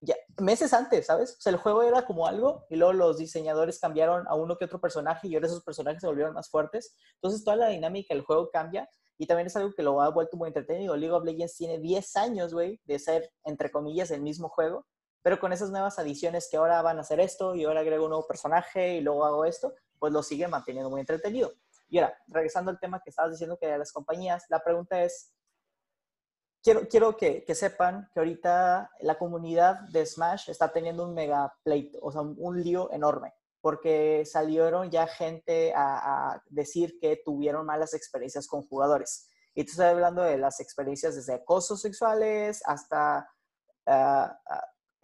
[0.00, 1.36] ya, meses antes, ¿sabes?
[1.38, 4.64] O sea, el juego era como algo y luego los diseñadores cambiaron a uno que
[4.64, 6.96] otro personaje y ahora esos personajes se volvieron más fuertes.
[7.14, 8.88] Entonces toda la dinámica del juego cambia
[9.22, 10.96] y también es algo que lo ha vuelto muy entretenido.
[10.96, 14.84] League of Legends tiene 10 años, güey, de ser, entre comillas, el mismo juego,
[15.22, 18.10] pero con esas nuevas adiciones que ahora van a hacer esto y ahora agrego un
[18.10, 21.52] nuevo personaje y luego hago esto, pues lo sigue manteniendo muy entretenido.
[21.88, 25.32] Y ahora, regresando al tema que estabas diciendo que de las compañías, la pregunta es,
[26.60, 31.54] quiero, quiero que, que sepan que ahorita la comunidad de Smash está teniendo un mega
[31.62, 37.64] pleito, o sea, un, lío enorme, porque salieron ya gente a, a decir que tuvieron
[37.64, 39.30] malas experiencias con jugadores.
[39.54, 43.26] Y te estoy hablando de las experiencias desde acosos sexuales hasta...
[43.86, 44.38] ah,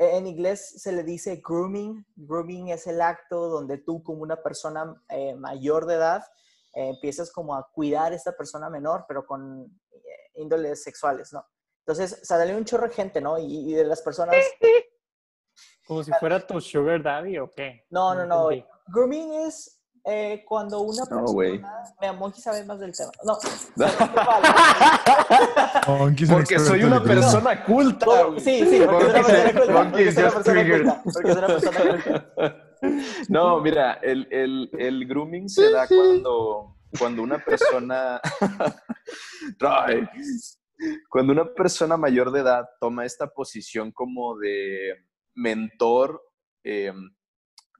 [0.00, 2.06] en inglés se le dice grooming.
[2.14, 6.22] Grooming es el acto donde tú como una persona eh, mayor de edad
[6.74, 9.98] eh, empiezas como a cuidar a esta persona menor, pero con eh,
[10.34, 11.44] índoles sexuales, ¿no?
[11.84, 13.38] Entonces, salió un chorro de gente, ¿no?
[13.38, 14.36] Y, y de las personas...
[15.88, 17.86] Como si fuera tu sugar daddy o qué.
[17.88, 18.50] No, no, no.
[18.88, 21.22] Grooming es eh, cuando una persona...
[21.22, 21.62] No, güey.
[22.00, 23.10] Mira, Monkey sabe más del tema.
[23.24, 23.38] No.
[25.86, 28.06] Porque soy una persona culta.
[28.38, 29.72] Sí, sí, porque es una persona culta.
[29.72, 30.84] Monkey Porque es una just persona triggered.
[30.84, 31.02] culta.
[31.12, 32.64] Porque es una persona culta.
[33.28, 38.20] No, mira, el, el, el grooming se da cuando, cuando una persona.
[39.60, 40.08] Ay.
[41.10, 44.94] cuando una persona mayor de edad toma esta posición como de
[45.38, 46.20] mentor
[46.64, 46.92] eh,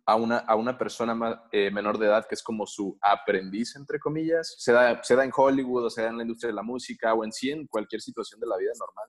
[0.07, 3.77] a, una, a una persona ma- eh, menor de edad que es como su aprendiz,
[3.77, 4.55] entre comillas.
[4.59, 7.13] Se da, se da en Hollywood o se da en la industria de la música
[7.15, 9.09] o en sí en cualquier situación de la vida normal.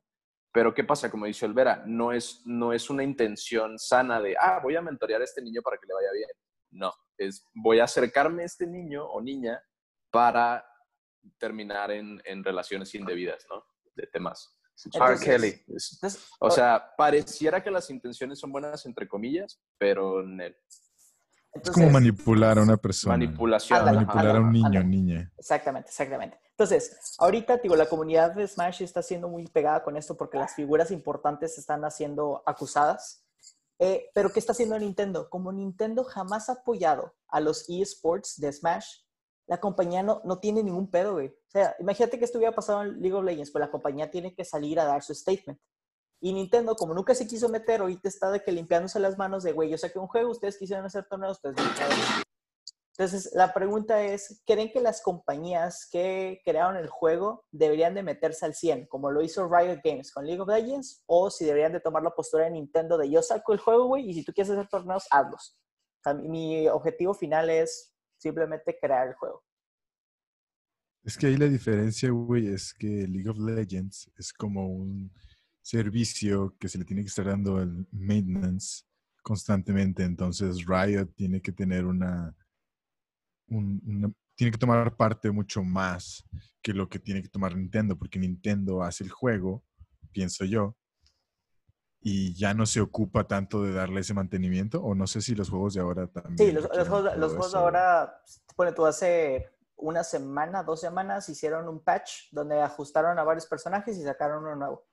[0.52, 1.12] Pero ¿qué pasa?
[1.12, 5.22] Como dice Olvera, no es, no es una intención sana de, ah, voy a mentorear
[5.22, 6.30] a este niño para que le vaya bien.
[6.72, 9.62] No, es voy a acercarme a este niño o niña
[10.12, 10.66] para
[11.38, 13.64] terminar en, en relaciones indebidas, ¿no?
[13.96, 14.59] De temas.
[14.94, 15.20] R.
[15.20, 15.62] Kelly.
[15.68, 20.56] Entonces, o sea, pareciera que las intenciones son buenas, entre comillas, pero en el-
[21.52, 23.14] Es como entonces- manipular a una persona.
[23.18, 23.80] manipulación.
[23.80, 23.98] Ándale.
[23.98, 24.86] Manipular a un niño, ándale.
[24.86, 25.32] niña.
[25.38, 26.40] Exactamente, exactamente.
[26.52, 30.54] Entonces, ahorita, digo, la comunidad de Smash está siendo muy pegada con esto porque las
[30.56, 33.26] figuras importantes están siendo acusadas.
[33.80, 35.30] Eh, pero, ¿qué está haciendo Nintendo?
[35.30, 38.86] Como Nintendo jamás ha apoyado a los eSports de Smash,
[39.50, 41.28] la compañía no, no tiene ningún pedo, güey.
[41.28, 44.36] O sea, imagínate que esto hubiera pasado en League of Legends, pues la compañía tiene
[44.36, 45.60] que salir a dar su statement.
[46.22, 49.54] Y Nintendo, como nunca se quiso meter, ahorita está de que limpiándose las manos de,
[49.54, 51.56] güey, yo saqué un juego, ustedes quisieron hacer torneos, pues
[53.00, 58.46] entonces, la pregunta es, ¿creen que las compañías que crearon el juego deberían de meterse
[58.46, 61.02] al 100, como lo hizo Riot Games con League of Legends?
[61.06, 64.10] ¿O si deberían de tomar la postura de Nintendo de yo saco el juego, güey,
[64.10, 65.58] y si tú quieres hacer torneos, hazlos?
[66.24, 69.44] Mi objetivo final es simplemente crear el juego.
[71.04, 75.12] Es que ahí la diferencia, güey, es que League of Legends es como un
[75.62, 78.84] servicio que se le tiene que estar dando el maintenance
[79.24, 80.04] constantemente.
[80.04, 82.36] Entonces Riot tiene que tener una,
[83.48, 86.24] un- una- tiene que tomar parte mucho más
[86.62, 89.64] que lo que tiene que tomar Nintendo, porque Nintendo hace el juego,
[90.12, 90.76] pienso yo,
[92.02, 95.50] y ya no se ocupa tanto de darle ese mantenimiento, o no sé si los
[95.50, 96.38] juegos de ahora también.
[96.38, 97.58] Sí, los, los juegos, los juegos eso.
[97.60, 98.22] ahora,
[98.56, 103.98] pone tú, hace una semana, dos semanas, hicieron un patch donde ajustaron a varios personajes
[103.98, 104.86] y sacaron uno nuevo.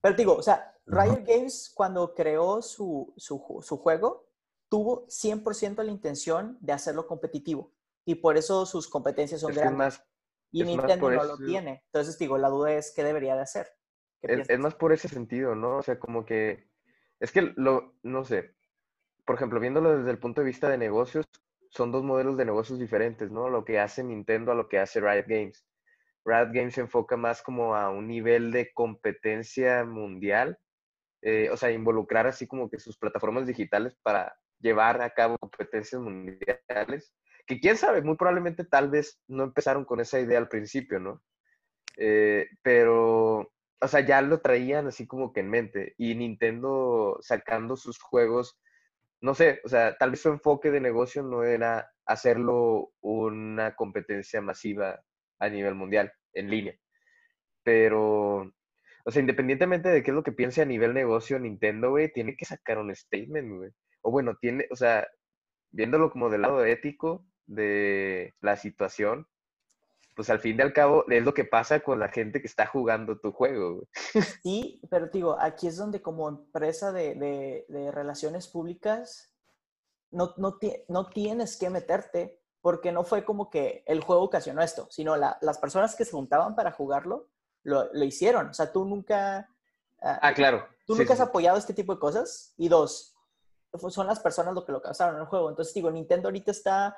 [0.00, 0.70] Pero digo, o sea.
[0.86, 4.28] Riot Games cuando creó su, su, su juego,
[4.68, 7.72] tuvo 100% la intención de hacerlo competitivo.
[8.04, 9.78] Y por eso sus competencias son Es grandes.
[9.78, 10.04] más,
[10.52, 11.82] y Nintendo no lo tiene.
[11.86, 13.66] Entonces, digo, la duda es qué debería de hacer.
[14.26, 15.78] ¿Qué es, es más por ese sentido, ¿no?
[15.78, 16.68] O sea, como que,
[17.20, 18.54] es que lo, no sé,
[19.24, 21.26] por ejemplo, viéndolo desde el punto de vista de negocios,
[21.70, 23.48] son dos modelos de negocios diferentes, ¿no?
[23.48, 25.66] Lo que hace Nintendo a lo que hace Riot Games.
[26.24, 30.58] Riot Games se enfoca más como a un nivel de competencia mundial,
[31.22, 36.00] eh, o sea, involucrar así como que sus plataformas digitales para llevar a cabo competencias
[36.00, 37.12] mundiales,
[37.46, 41.22] que quién sabe, muy probablemente tal vez no empezaron con esa idea al principio, ¿no?
[41.96, 43.52] Eh, pero,
[43.84, 45.94] o sea, ya lo traían así como que en mente.
[45.98, 48.58] Y Nintendo sacando sus juegos,
[49.20, 54.40] no sé, o sea, tal vez su enfoque de negocio no era hacerlo una competencia
[54.40, 55.02] masiva
[55.38, 56.74] a nivel mundial, en línea.
[57.62, 58.52] Pero,
[59.04, 62.36] o sea, independientemente de qué es lo que piense a nivel negocio, Nintendo, güey, tiene
[62.36, 63.70] que sacar un statement, güey.
[64.02, 65.06] O bueno, tiene, o sea,
[65.72, 69.26] viéndolo como del lado ético de la situación,
[70.14, 72.66] pues al fin y al cabo es lo que pasa con la gente que está
[72.66, 73.84] jugando tu juego.
[74.42, 79.32] Sí, pero digo, aquí es donde como empresa de, de- de relaciones públicas
[80.10, 84.62] no, no, ti- no tienes que meterte porque no fue como que el juego ocasionó
[84.62, 87.28] esto, sino la- las personas que se juntaban para jugarlo
[87.62, 88.48] lo, lo hicieron.
[88.48, 89.48] O sea, tú nunca...
[90.02, 90.66] ah, Ah, claro.
[90.86, 92.52] Tú sí, nunca sí, has apoyado este tipo de cosas.
[92.58, 93.14] Y dos,
[93.88, 95.48] son las personas lo que lo causaron en el juego.
[95.50, 96.96] Entonces, digo, Nintendo ahorita está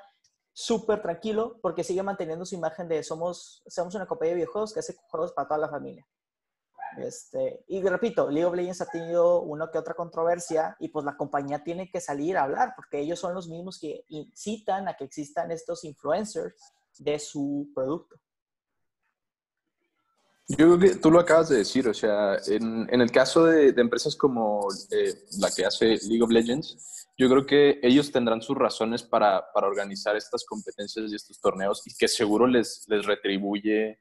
[0.57, 4.79] súper tranquilo porque sigue manteniendo su imagen de somos, somos una compañía de videojuegos que
[4.79, 6.03] hace juegos para toda la familia.
[6.97, 11.15] Este, y repito, League of Legends ha tenido una que otra controversia y pues la
[11.15, 15.03] compañía tiene que salir a hablar porque ellos son los mismos que incitan a que
[15.03, 16.55] existan estos influencers
[16.97, 18.15] de su producto.
[20.49, 23.69] Yo creo que tú lo acabas de decir, o sea, en, en el caso de,
[23.69, 28.55] empresas como eh, la que hace League of Legends, yo creo que ellos tendrán sus
[28.55, 33.99] razones para, para organizar estas competencias y estos torneos y que seguro les, les retribuye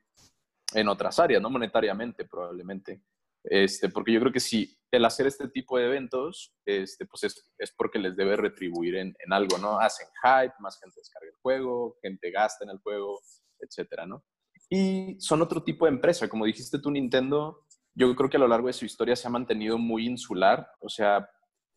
[0.73, 3.03] en otras áreas, no monetariamente probablemente.
[3.43, 7.53] Este, porque yo creo que si el hacer este tipo de eventos, este, pues es,
[7.59, 9.81] es porque les debe retribuir en, en algo, ¿no?
[9.81, 13.21] Hacen hype, más gente descarga el juego, gente gasta en el juego,
[13.59, 14.25] etcétera, ¿no?
[14.69, 16.29] Y son otro tipo de empresa.
[16.29, 17.65] Como dijiste tú, Nintendo,
[17.95, 20.69] yo creo que a lo largo de su historia se ha mantenido muy insular.
[20.81, 21.29] O sea,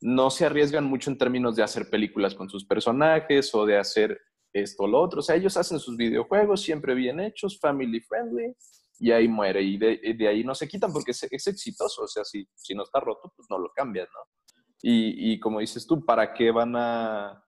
[0.02, 4.20] no se arriesgan mucho en términos de hacer películas con sus personajes o de hacer
[4.54, 5.20] esto o lo otro.
[5.20, 8.56] O sea, ellos hacen sus videojuegos siempre bien hechos, family friendly,
[8.98, 9.62] y ahí muere.
[9.62, 12.04] Y de, de ahí no se quitan porque es, es exitoso.
[12.04, 14.20] O sea, si, si no está roto, pues no lo cambias, ¿no?
[14.82, 17.44] Y, y como dices tú, ¿para qué van a,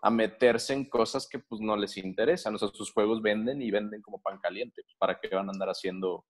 [0.00, 2.54] a meterse en cosas que pues no les interesan.
[2.54, 4.82] O sea, sus juegos venden y venden como pan caliente.
[4.82, 6.24] Pues, ¿Para qué van a andar haciendo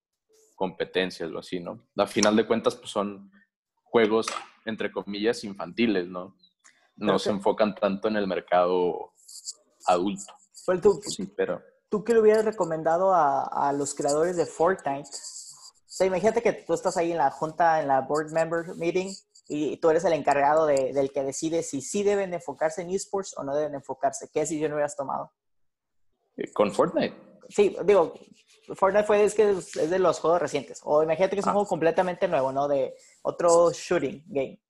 [0.55, 1.87] competencias o así, no?
[1.97, 3.31] A final de cuentas, pues son
[3.83, 4.27] juegos,
[4.65, 6.35] entre comillas, infantiles, ¿no?
[6.95, 9.13] No se enfocan tanto en el mercado
[9.85, 10.33] adulto.
[10.65, 11.61] Pues tú, Sí, pero...
[11.89, 15.09] ¿Tú qué le hubieras recomendado a, a los creadores de Fortnite?
[15.09, 19.11] O sea, imagínate que tú estás ahí en la junta, en la board member meeting,
[19.51, 22.91] y tú eres el encargado de- del que decide si sí deben de enfocarse en
[22.91, 24.29] esports o no deben de enfocarse.
[24.31, 25.33] ¿Qué decisión hubieras tomado?
[26.37, 27.15] eh, Con Fortnite.
[27.49, 28.13] Sí, digo,
[28.75, 30.79] Fortnite fue, es que es, de los juegos recientes.
[30.83, 31.53] O imagínate que es un Ah.
[31.53, 32.67] juego completamente nuevo, ¿no?
[32.67, 32.93] De
[33.23, 34.61] otro shooting game.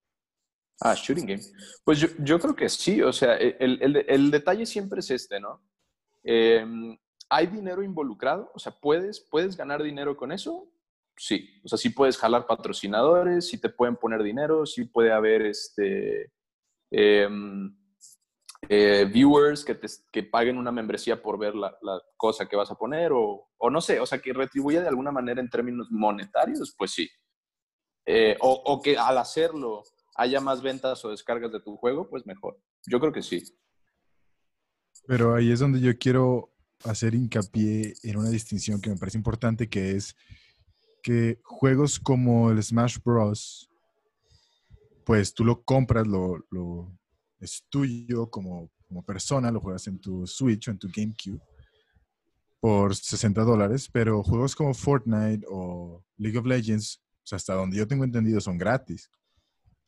[0.80, 1.41] Ah, shooting game.
[1.84, 5.39] Pues yo, yo creo que sí, o sea, el, el- el detalle siempre es este,
[5.41, 5.61] ¿no?
[6.23, 6.65] Eh,
[7.32, 8.49] ¿Hay dinero involucrado?
[8.55, 10.67] O sea, ¿puedes, ¿puedes ganar dinero con eso?
[11.22, 15.41] Sí, o sea, sí puedes jalar patrocinadores, sí te pueden poner dinero, sí puede haber
[15.41, 16.32] este,
[16.89, 17.78] em,
[18.70, 22.72] eh, viewers que, te, que paguen una membresía por ver la, la cosa que vas
[22.72, 25.91] a poner o, o no sé, o sea, que retribuya de alguna manera en términos
[25.91, 27.09] monetarios, pues sí.
[28.05, 29.84] Eh, o, o que al hacerlo
[30.15, 32.57] haya más ventas o descargas de tu juego, pues mejor.
[32.88, 33.43] Yo creo que sí.
[35.05, 36.53] Pero ahí es donde yo quiero
[36.86, 40.15] hacer hincapié en una distinción que me parece importante, que es
[41.01, 43.69] que juegos como el Smash Bros.,
[45.05, 46.91] pues tú lo compras, lo, lo-
[47.39, 51.41] es tuyo como, como persona, lo juegas en tu Switch o en tu GameCube
[52.59, 58.03] por 60 dólares, pero juegos como Fortnite o League of Legends, hasta donde yo tengo
[58.03, 59.09] entendido, son gratis.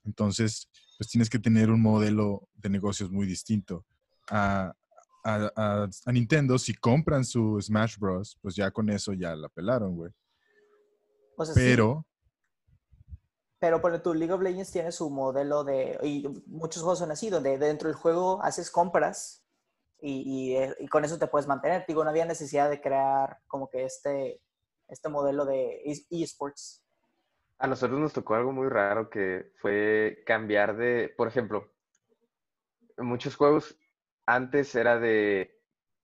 [0.05, 3.85] Entonces, pues tienes que tener un modelo de negocios muy distinto.
[4.29, 4.73] A,
[5.23, 9.49] a- a- a Nintendo, si compran su Smash Bros., pues ya con eso ya la
[9.49, 10.11] pelaron, güey.
[11.37, 12.05] O sea, sí, Pero,
[13.59, 17.29] Pero por tu League of Legends tiene su modelo de, y muchos juegos son así,
[17.29, 19.45] donde dentro del juego haces compras
[19.99, 21.85] y, y, eh, y con eso te puedes mantener.
[21.87, 24.41] Digo, no había necesidad de crear como que este,
[24.87, 26.83] este modelo de es- esports.
[27.59, 31.71] A nosotros nos tocó algo muy raro que fue cambiar de, por ejemplo,
[32.97, 33.77] en muchos juegos
[34.25, 35.60] antes era de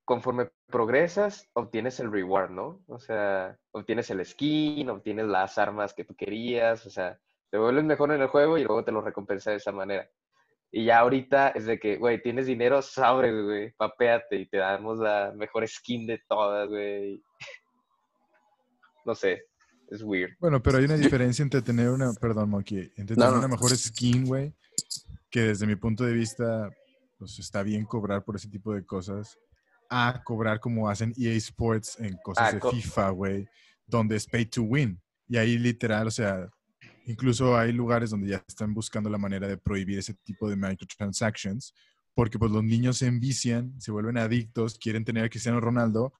[0.08, 2.82] conforme progresas, obtienes el reward, ¿no?
[2.88, 7.20] O sea, obtienes el skin, obtienes las armas que tú querías, o sea,
[7.52, 10.10] te vuelves mejor en el juego y luego te lo recompensa de esa manera.
[10.72, 14.98] Y ya ahorita es de que, güey, tienes dinero, sobre, güey, papéate y te damos
[14.98, 17.22] la mejor skin de todas, güey.
[19.06, 19.44] No sé,
[19.90, 20.32] es weird.
[20.40, 23.40] bueno, pero hay una diferencia entre tener una, perdón, Monkey, entre No, tener no.
[23.40, 24.54] una mejor skin, güey,
[25.30, 26.70] que desde mi punto de vista,
[27.18, 29.38] pues está bien cobrar por ese tipo de cosas,
[29.90, 33.48] a cobrar como hacen EA Sports en cosas Ah, de FIFA, güey,
[33.86, 35.02] donde es pay to win.
[35.28, 36.50] Y ahí literal, o sea,
[37.06, 41.74] incluso hay lugares donde ya están buscando la manera de prohibir ese tipo de microtransactions,
[42.14, 46.14] porque pues los niños se envician, se vuelven adictos, quieren tener a Cristiano Ronaldo.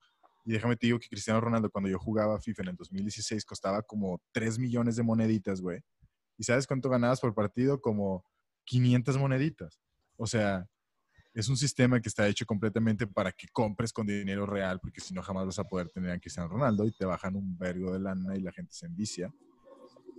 [0.46, 3.82] Y déjame te digo que Cristiano Ronaldo, cuando yo jugaba FIFA en el 2016, costaba
[3.82, 5.82] como 3 millones de moneditas, güey.
[6.38, 7.82] ¿Y sabes cuánto ganabas por partido?
[7.82, 8.24] Como
[8.66, 9.80] 500 moneditas.
[10.16, 10.68] O sea,
[11.38, 15.14] es un sistema que está hecho completamente para que compres con dinero real, porque si
[15.14, 18.00] no jamás vas a poder tener a Cristiano Ronaldo y te bajan un vergo de
[18.00, 19.32] lana y la gente se envicia.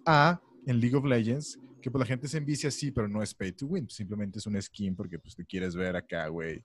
[0.07, 3.35] A, en League of Legends, que pues la gente se envicia sí, pero no es
[3.35, 6.65] pay to win, simplemente es un skin porque pues te quieres ver acá, güey,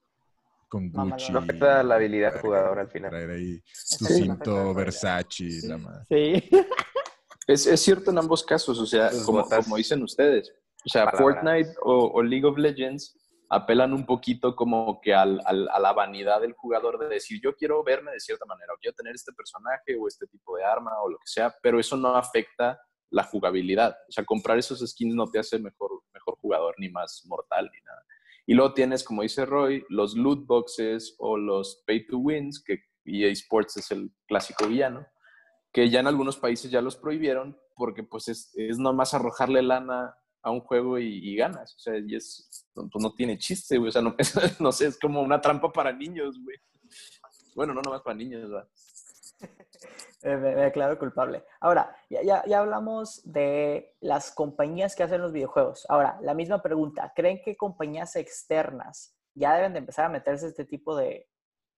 [0.70, 0.92] con.
[0.92, 1.32] Gucci.
[1.32, 3.10] No afecta la habilidad verga, jugador al final.
[3.10, 4.76] Traer ahí tu Sí, no cinto habilidad.
[4.76, 6.06] Versace, la madre.
[6.10, 6.50] Sí.
[7.48, 9.46] Es, es cierto en ambos casos, o sea, como,
[9.76, 10.54] dicen ustedes.
[10.86, 11.42] O sea, Palabras.
[11.42, 13.18] Fortnite o, o League of Legends
[13.54, 17.84] apelan un poquito como que al- a la vanidad del jugador de decir, yo quiero
[17.84, 21.10] verme de cierta manera, o quiero tener este personaje o este tipo de arma o
[21.10, 22.80] lo que sea, pero eso no afecta
[23.10, 23.96] la jugabilidad.
[24.10, 27.80] O sea, comprar esos skins no te hace mejor, mejor jugador, ni más mortal, ni
[27.82, 28.04] nada.
[28.46, 32.80] Y luego tienes, como dice Roy, los loot boxes o los pay to wins, que
[33.06, 35.06] EA Sports es el clásico villano,
[35.72, 40.16] que ya en algunos países ya los prohibieron porque pues es, es nomás arrojarle lana
[40.44, 41.74] a un juego y, y ganas.
[41.76, 43.90] O sea, y es, no, pues no tiene chiste, güey.
[43.90, 44.16] O sea, no,
[44.60, 46.58] no sé, es como una trampa para niños, güey.
[47.56, 48.68] Bueno, no nomás para niños, ¿verdad?
[50.26, 51.44] Eh, me, me declaro culpable.
[51.60, 55.86] Ahora, ya, ya, ya hablamos de las compañías que hacen los videojuegos.
[55.90, 57.12] Ahora, la misma pregunta.
[57.14, 61.28] ¿Creen que compañías externas ya deben de empezar a meterse a este tipo de,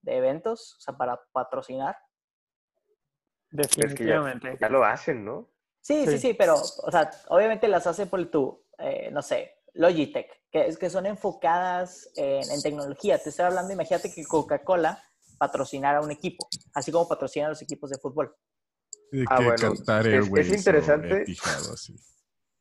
[0.03, 0.75] de eventos?
[0.77, 1.97] O sea, para patrocinar.
[3.51, 4.57] Es que ya, Definitivamente.
[4.61, 5.49] ya lo hacen, ¿no?
[5.85, 6.17] Sí, sí, Sí.
[6.19, 10.79] sí, pero, o sea, obviamente las hace por tú, eh, no sé, Logitech, que es
[10.79, 13.19] que son enfocadas en, en tecnología.
[13.21, 15.03] Te estoy hablando, imagínate que Coca-Cola
[15.37, 18.35] patrocinara un equipo, así como patrocinan los equipos de fútbol.
[19.11, 19.81] De Ah, bueno, es-
[20.31, 21.23] o interesante.
[21.71, 21.95] Así.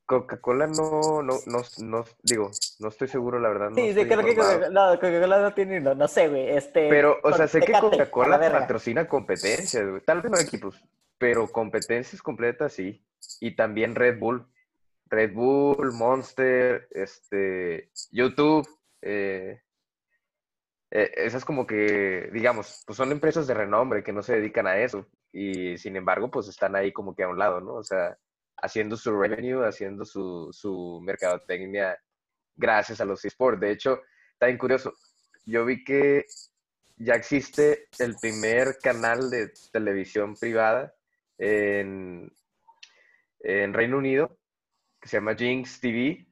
[0.04, 3.70] Coca-Cola no, no, no, no, digo, no estoy seguro, la verdad.
[3.70, 4.58] No Sí, sí, creo que informado.
[4.58, 6.50] Coca- no, Coca-Cola no tiene, no, no sé, güey.
[6.50, 10.02] Este, Pero, o sea, sé que Coca-Cola patrocina competencias, güey.
[10.02, 10.78] Tal vez no equipos,
[11.24, 13.02] pero competencias completas sí.
[13.40, 14.46] Y también Red Bull.
[15.06, 18.68] Red Bull, Monster, este, YouTube.
[19.00, 19.62] eh,
[20.90, 24.76] eh, esas como que, digamos, pues son empresas de renombre que no se dedican a
[24.76, 25.06] eso.
[25.32, 27.76] Y sin embargo, pues están ahí como que a un lado, ¿no?
[27.76, 28.18] O sea,
[28.58, 31.98] haciendo su revenue, haciendo su, su mercadotecnia
[32.54, 33.60] gracias a los esports.
[33.60, 34.02] De hecho,
[34.34, 34.92] está bien curioso.
[35.46, 36.26] Yo vi que
[36.98, 40.94] ya existe el primer canal de televisión privada
[41.38, 42.32] en,
[43.40, 44.38] en Reino Unido,
[45.00, 46.26] que se llama Jinx TV.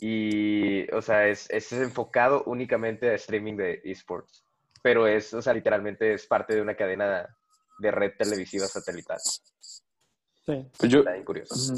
[0.00, 4.44] Y, o sea, es, es enfocado únicamente a streaming de esports.
[4.82, 7.34] Pero es, o sea, literalmente es parte de una cadena
[7.78, 9.18] de red televisiva satelital.
[9.20, 10.66] Sí.
[10.78, 11.74] Pues yo, Está bien curioso.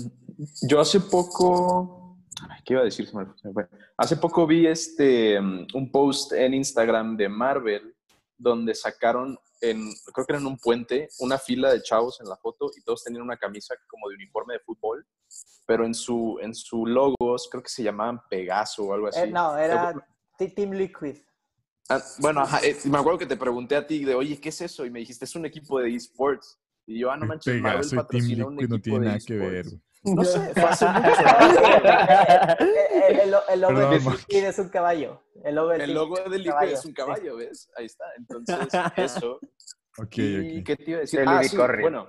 [0.62, 2.18] yo hace poco,
[2.64, 3.08] ¿qué iba a decir?
[3.96, 7.94] Hace poco vi este, um, un post en Instagram de Marvel
[8.36, 12.36] donde sacaron, en, creo que era en un puente, una fila de chavos en la
[12.36, 15.06] foto y todos tenían una camisa como de uniforme de fútbol,
[15.66, 19.20] pero en su, en su logos creo que se llamaban Pegaso o algo así.
[19.20, 19.94] Eh, no, era
[20.38, 21.18] Team Liquid.
[21.90, 24.60] Ah, bueno, ajá, eh, me acuerdo que te pregunté a ti de, oye, ¿qué es
[24.60, 24.84] eso?
[24.84, 26.58] Y me dijiste, es un equipo de esports.
[26.86, 29.18] Y yo, ah, no manches, Marvel Pegaso Team patrocina un no equipo tiene de nada
[29.26, 29.66] que ver.
[30.02, 30.16] Güey.
[30.16, 31.08] No sé, fue hace mucho.
[33.08, 34.10] el, el, el logo Perdón, de.
[34.10, 35.22] Liquid es un caballo.
[35.44, 37.70] El logo de El Team logo Liquid de es un caballo, ¿ves?
[37.76, 38.04] Ahí está.
[38.16, 38.56] Entonces,
[38.96, 39.40] eso.
[40.12, 41.20] ¿Y qué te iba a decir?
[41.20, 42.08] El Ah, sí, bueno,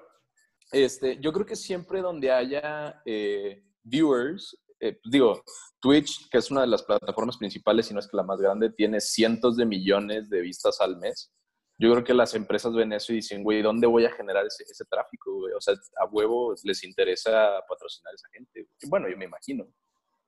[0.72, 5.44] este, yo creo que siempre donde haya eh, viewers, eh, digo,
[5.80, 8.70] Twitch, que es una de las plataformas principales, si no es que la más grande,
[8.70, 11.32] tiene cientos de millones de vistas al mes.
[11.80, 14.64] Yo creo que las empresas ven eso y dicen, güey, ¿dónde voy a generar ese,
[14.64, 15.32] ese tráfico?
[15.56, 18.68] O sea, a huevo les interesa patrocinar a esa gente.
[18.88, 19.66] Bueno, yo me imagino.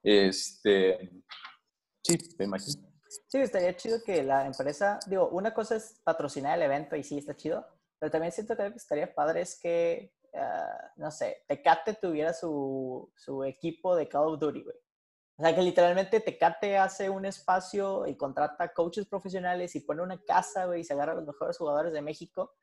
[0.01, 1.11] Este,
[2.01, 2.89] sí, me imagino.
[3.27, 7.17] Sí, estaría chido que la empresa, digo, una cosa es patrocinar el evento y sí,
[7.17, 7.67] está chido,
[7.99, 13.43] pero también siento que estaría padre es que, ah, no sé, Tecate tuviera su, su
[13.43, 14.77] equipo de Call of Duty, güey.
[15.37, 20.21] O sea, que literalmente Tecate hace un espacio y contrata coaches profesionales y pone una
[20.21, 22.53] casa, güey, y se agarra a los mejores jugadores de México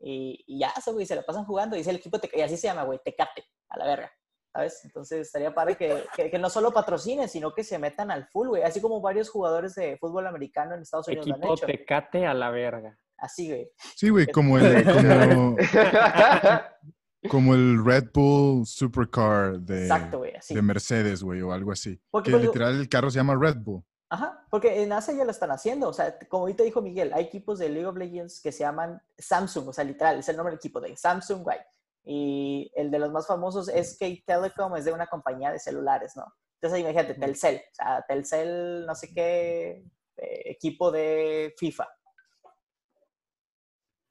[0.00, 2.42] y, y ya, eso, güey, se la pasan jugando y es el equipo, Tecate, y
[2.42, 4.12] así se llama, güey, Tecate, a la verga.
[4.52, 4.84] ¿Sabes?
[4.84, 8.48] Entonces estaría padre que, que, que no solo patrocinen, sino que se metan al full,
[8.48, 8.62] güey.
[8.62, 11.66] Así como varios jugadores de fútbol americano en Estados Unidos lo han Equipo hecho.
[11.66, 12.98] Tecate a la verga.
[13.18, 13.70] Así, güey.
[13.94, 15.56] Sí, güey, como el, como,
[17.28, 20.54] como el Red Bull Supercar de, Exacto, así.
[20.54, 22.00] de Mercedes, güey, o algo así.
[22.10, 23.84] Porque, que pues, literal el carro se llama Red Bull.
[24.08, 25.88] Ajá, porque en Asia ya lo están haciendo.
[25.88, 29.00] O sea, como ahorita dijo Miguel, hay equipos de League of Legends que se llaman
[29.18, 31.58] Samsung, o sea, literal, es el nombre del equipo de Samsung, güey.
[32.04, 36.16] Y el de los más famosos es que Telecom, es de una compañía de celulares,
[36.16, 36.24] ¿no?
[36.60, 39.84] Entonces, imagínate, Telcel, o sea, Telcel, no sé qué,
[40.16, 41.88] eh, equipo de FIFA.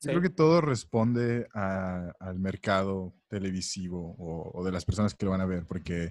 [0.02, 5.26] Yo creo que todo responde a- al mercado televisivo o, o de las personas que
[5.26, 6.10] lo van a ver, porque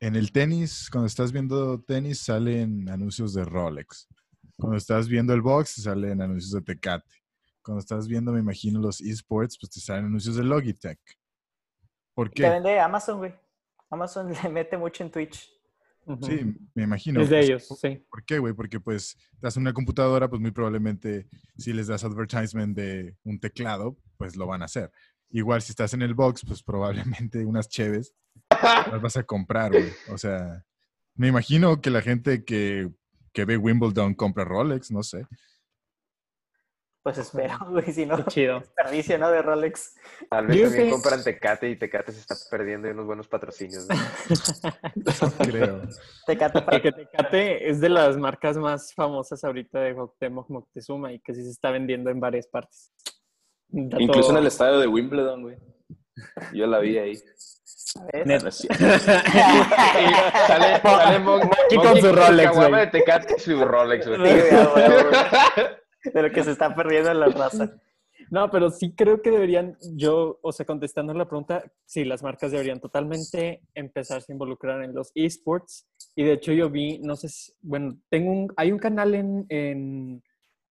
[0.00, 4.08] en el tenis, cuando estás viendo tenis, salen anuncios de Rolex.
[4.56, 7.08] Cuando estás viendo el box, salen anuncios de Tecate.
[7.62, 10.98] Cuando estás viendo, me imagino, los esports, pues te salen anuncios de Logitech.
[12.14, 12.48] ¿Por Te qué?
[12.50, 13.34] vende Amazon, güey.
[13.90, 15.50] Amazon le mete mucho en Twitch.
[16.22, 17.20] Sí, me imagino.
[17.22, 18.04] es de pues, ellos, sí.
[18.10, 18.52] ¿Por qué, güey?
[18.52, 21.26] Porque pues das una computadora, pues muy probablemente
[21.56, 24.90] si les das advertisement de un teclado, pues lo van a hacer.
[25.30, 28.14] Igual si estás en el box, pues probablemente unas cheves
[28.50, 29.90] las vas a comprar, güey.
[30.10, 30.64] O sea,
[31.14, 32.90] me imagino que la gente que,
[33.32, 35.26] que ve Wimbledon compra Rolex, no sé.
[37.04, 38.60] Pues espero, güey, si no, chido.
[38.60, 39.30] desperdicio, ¿no?
[39.30, 39.94] De Rolex.
[40.30, 43.28] Tal vez Yo también que- compran Tecate y Tecate se está perdiendo de unos buenos
[43.28, 43.86] patrocinios.
[43.86, 43.94] ¿no?
[45.46, 45.82] Creo.
[46.26, 51.20] Tecate para Porque Tecate es de las marcas más famosas ahorita de Cuauhtémoc Moctezuma y
[51.20, 52.90] que sí se está vendiendo en varias partes.
[53.68, 55.58] Dato- Incluso en el estadio de Wimbledon, güey.
[56.54, 57.18] Yo la vi ahí.
[58.24, 58.78] Net- No sale,
[60.80, 62.90] sale Mon- Monkey con su Rolex, güey.
[62.90, 64.20] Tecate y su Rolex, güey.
[66.12, 67.72] De lo que se está perdiendo en la raza.
[68.30, 72.52] No, pero sí creo que deberían, yo, o sea, contestando la pregunta, sí, las marcas
[72.52, 75.86] deberían totalmente empezarse a involucrar en los esports.
[76.14, 77.28] Y de hecho yo vi, no sé,
[77.60, 80.22] bueno, tengo un, hay un canal en, en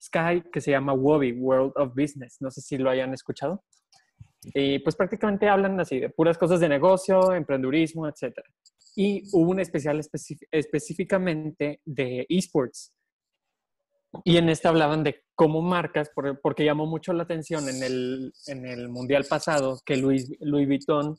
[0.02, 2.38] Sky que se llama Wobby, World of Business.
[2.40, 3.64] No sé si lo hayan escuchado.
[4.54, 8.34] Y pues prácticamente hablan así de puras cosas de negocio, emprendurismo, etc.
[8.96, 12.94] Y hubo un especial especi- específicamente de esports.
[14.24, 18.34] Y en este hablaban de cómo marcas, por- porque llamó mucho la atención en el,
[18.48, 21.16] en el mundial pasado que Louis, Louis Vuitton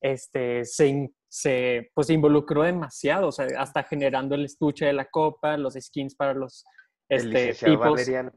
[0.00, 5.06] este, se, se pues, se involucró demasiado, o sea, hasta generando el estuche de la
[5.06, 6.64] copa, los skins para los
[7.08, 7.90] El este, licenciado tipos.
[7.92, 8.32] Valeriano.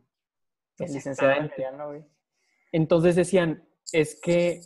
[0.80, 1.62] El licenciado Exactamente.
[1.64, 2.05] Valeriano, güey.
[2.72, 4.62] Entonces decían, es que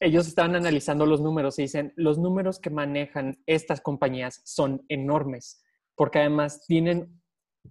[0.00, 5.62] ellos estaban analizando los números y dicen, los números que manejan estas compañías son enormes,
[5.94, 7.21] porque además tienen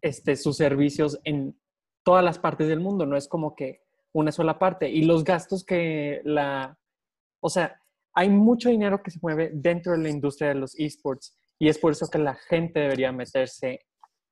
[0.01, 1.59] este, sus servicios en
[2.03, 3.81] todas las partes del mundo, no es como que
[4.13, 4.89] una sola parte.
[4.89, 6.77] Y los gastos que la...
[7.39, 7.79] O sea,
[8.13, 11.77] hay mucho dinero que se mueve dentro de la industria de los esports y es
[11.77, 13.85] por eso que la gente debería meterse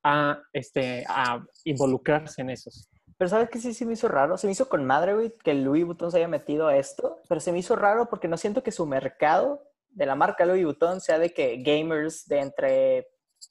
[0.03, 2.89] a, este, a involucrarse en esos.
[3.17, 4.37] Pero ¿sabes qué sí se me hizo raro?
[4.37, 7.21] Se me hizo con madre, que Louis Vuitton se haya metido a esto.
[7.27, 10.63] Pero se me hizo raro porque no siento que su mercado de la marca Louis
[10.63, 13.07] Vuitton sea de que gamers de entre,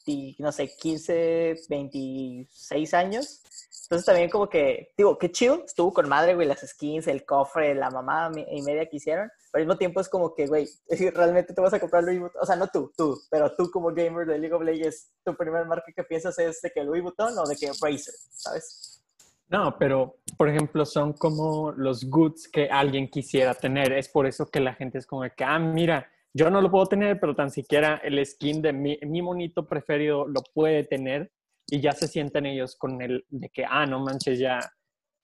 [0.09, 3.43] y, no sé, 15, 26 años.
[3.83, 7.75] Entonces también como que, digo, qué chido, estuvo con madre, güey, las skins, el cofre,
[7.75, 9.31] la mamá y media que hicieron.
[9.51, 10.69] Pero al mismo tiempo es como que, güey,
[11.15, 12.43] realmente te vas a comprar Louis Vuitton.
[12.43, 15.65] O sea, no tú, tú, pero tú como gamer de League of Legends, tu primera
[15.65, 19.03] marca que piensas es de que Louis Vuitton o de que Razer, ¿sabes?
[19.49, 23.93] No, pero por ejemplo son como los goods que alguien quisiera tener.
[23.93, 26.87] Es por eso que la gente es como que, ah, mira, yo no lo puedo
[26.87, 31.33] tener, pero tan siquiera el skin de mi, mi monito preferido lo puede tener
[31.67, 34.61] y ya se sienten ellos con el de que, ah, no manches, ya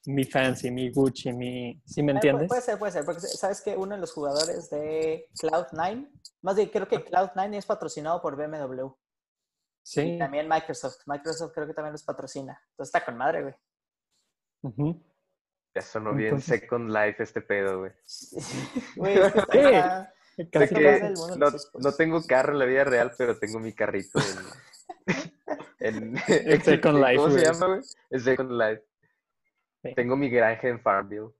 [0.06, 1.80] mi fancy, mi Gucci, mi...
[1.86, 2.48] ¿Sí me Eh, entiendes?
[2.48, 6.10] Puede ser, puede ser, porque sabes que uno de los jugadores de Cloud9,
[6.42, 8.88] más bien creo que Cloud9 es patrocinado por BMW.
[9.82, 10.00] Sí.
[10.02, 10.96] Y también Microsoft.
[11.06, 12.58] Microsoft creo que también los patrocina.
[12.70, 13.54] Entonces está con madre, güey.
[15.74, 17.92] Ya sonó bien Entonces- Second Life este pedo, güey.
[18.96, 23.12] Güey, es que está- Sé Casi que no, no tengo carro en la vida real,
[23.16, 25.06] pero tengo mi carrito en...
[25.80, 27.80] en, En Second Life, ¿Cómo se llama, güey?
[28.10, 28.82] En Second Life.
[29.82, 29.94] Sí.
[29.94, 31.30] Tengo mi granja en Farmville.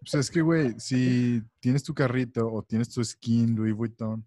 [0.00, 4.24] Pues es que, güey, si tienes tu carrito o tienes tu skin Louis Vuitton,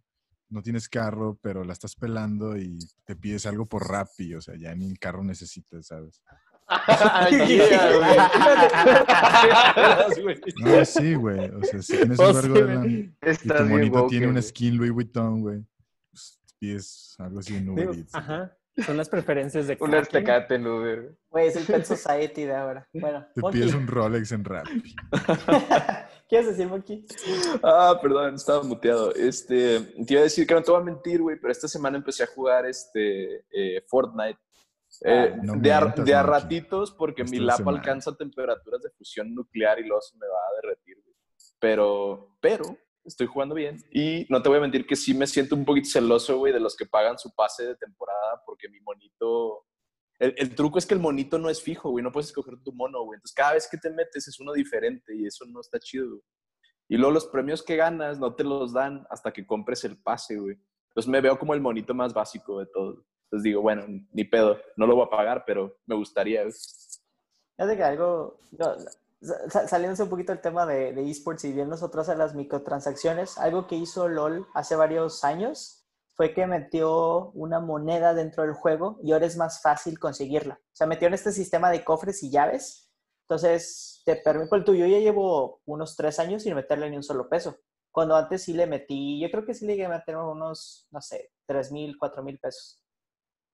[0.50, 4.56] no tienes carro, pero la estás pelando y te pides algo por Rappi, o sea,
[4.56, 6.22] ya ni el carro necesitas, ¿sabes?
[10.64, 11.50] No, sí, güey.
[11.50, 14.00] O sea, si tienes Oh, un vergo sí, de lana y tu Estás bien monito
[14.00, 14.44] woke, tiene un güey.
[14.44, 15.60] skin Louis Vuitton, güey,
[16.12, 18.16] pues pides algo así en Uber Eats.
[18.16, 18.56] Ajá.
[18.86, 20.02] Son las preferencias de Un quien.
[20.02, 21.16] estecate en Uber.
[21.30, 22.88] Güey, es el Pet Society de ahora.
[22.94, 23.62] Bueno, Te Monkey.
[23.62, 24.96] pides un Rolex en Rappi.
[26.30, 27.06] ¿Quieres decir, Monkey?
[27.62, 29.14] Ah, perdón, estaba muteado.
[29.14, 31.98] Este, te iba a decir que no te voy a mentir, güey, pero esta semana
[31.98, 34.40] empecé a jugar este eh, Fortnite.
[35.02, 37.78] Eh, Ah, no de, a, de ratitos, porque mi semana.
[37.78, 40.98] alcanza temperaturas de fusión nuclear y luego se me va a derretir.
[41.60, 43.78] Pero, pero, estoy jugando bien.
[43.92, 46.60] Y no te voy a mentir que sí me siento un poquito celoso, güey, de
[46.60, 49.66] los que pagan su pase de temporada, porque mi monito.
[50.20, 52.04] El, el truco es que el monito no es fijo, güey.
[52.04, 53.18] No puedes escoger tu mono, güey.
[53.18, 56.22] Entonces, cada vez que te metes es uno diferente y eso no está chido, güey.
[56.90, 60.38] Y luego los premios que ganas no te los dan hasta que compres el pase,
[60.38, 60.58] güey.
[60.90, 63.00] Entonces me veo como el monito más básico de todos.
[63.34, 66.44] Entonces digo, bueno, ni pedo, no lo voy a pagar, pero me gustaría.
[67.58, 68.76] Fíjate que algo, no,
[69.50, 73.40] sa- saliéndose un poquito del tema de, de esports y bien nosotros a las microtransacciones,
[73.40, 75.84] algo que hizo LOL hace varios años
[76.16, 80.60] fue que metió una moneda dentro del juego y ahora es más fácil conseguirla.
[80.62, 82.92] O sea, metió en este sistema de cofres y llaves.
[83.28, 87.28] Entonces, te permite, el tuyo ya llevo unos tres años sin meterle ni un solo
[87.30, 87.58] peso.
[87.92, 91.02] Cuando antes sí le metí, yo creo que sí le llegué a meter unos, no
[91.02, 92.83] sé, tres mil, cuatro mil pesos.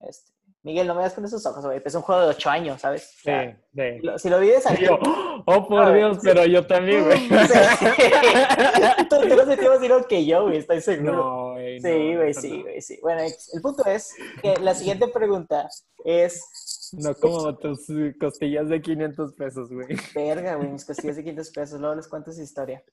[0.01, 0.31] Este,
[0.61, 1.81] Miguel, no me das con esos ojos, güey.
[1.83, 3.03] Es un juego de ocho años, ¿sabes?
[3.03, 3.79] O Sí, sea, sí.
[3.99, 4.85] si lo- Si lo vives aquí.
[4.85, 4.99] Yo,
[5.45, 6.21] oh, por Dios, sí.
[6.23, 7.29] pero yo también, güey.
[9.09, 11.13] Tú tú lo sentimos que yo, güey, estoy seguro.
[11.13, 11.79] No, güey.
[11.79, 12.63] sí, no, güey, sí, no.
[12.63, 12.99] güey, sí.
[13.01, 15.69] Bueno, el punto es que la siguiente pregunta
[16.03, 17.87] es, No como tus
[18.19, 19.87] costillas de 500 pesos, güey.
[20.13, 22.83] verga, güey, mis costillas de 500 pesos, luego les cuento esa historia.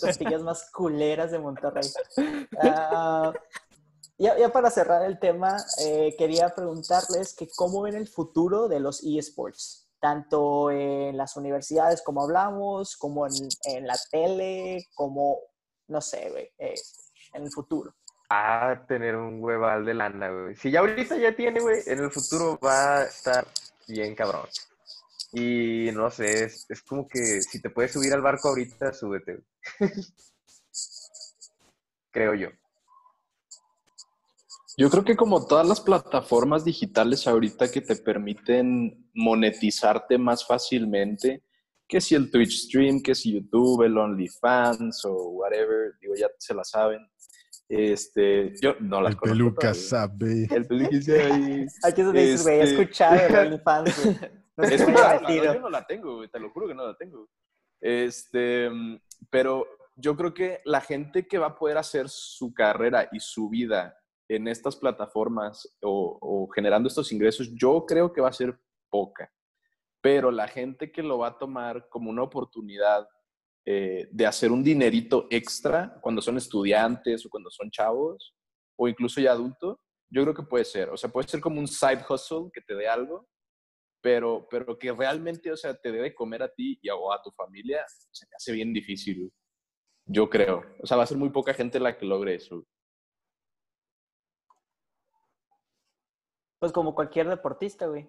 [0.00, 1.84] Costillas más culeras de Monterrey.
[2.62, 3.32] Ah,
[4.18, 8.80] ya, ya para cerrar el tema, eh, quería preguntarles que cómo ven el futuro de
[8.80, 15.38] los eSports, tanto en las universidades como hablamos, como en, la tele, como,
[15.88, 16.74] no sé, güey, eh,
[17.32, 17.94] en el futuro.
[18.30, 20.56] Va a tener un hueval de lana, güey.
[20.56, 23.46] Si ya ahorita ya tiene, güey, en el futuro va a estar
[23.86, 24.46] bien cabrón.
[25.32, 29.42] Y no sé, es, es como que si te puedes subir al barco ahorita, súbete.
[29.78, 29.90] güey.
[32.10, 32.48] Creo yo.
[34.76, 41.42] Yo creo que como todas las plataformas digitales ahorita que te permiten monetizarte más fácilmente,
[41.86, 46.54] que si el Twitch Stream, que si YouTube, el OnlyFans o whatever, digo, ya se
[46.54, 47.06] la saben.
[47.68, 50.46] Este, yo no las El conozco peluca sabe.
[50.50, 51.66] El peluca sabe.
[51.84, 54.08] Aquí es dices, güey, he Este- escuchado el OnlyFans.
[54.54, 55.54] No no, metido.
[55.54, 57.26] yo no la tengo, güey, te lo juro que no la tengo.
[57.80, 58.68] Este,
[59.30, 59.66] pero
[59.96, 63.96] yo creo que la gente que va a poder hacer su carrera y su vida
[64.28, 68.58] en estas plataformas o, generando estos ingresos, yo creo que va a ser
[68.90, 69.32] poca.
[70.00, 73.06] Pero la gente que lo va a tomar como una oportunidad
[73.64, 78.34] eh, de hacer un dinerito extra cuando son estudiantes o cuando son chavos
[78.76, 79.78] o incluso ya adultos,
[80.10, 80.90] yo creo que puede ser.
[80.90, 83.28] O sea, puede ser como un side hustle que te dé algo,
[84.02, 87.30] pero, pero que realmente, o sea, te debe comer a ti y a, a tu
[87.30, 89.32] familia, se me hace bien difícil.
[90.04, 90.64] Yo creo.
[90.80, 92.66] O sea, va a ser muy poca gente la que logre eso.
[96.62, 98.08] Pues como cualquier deportista, güey.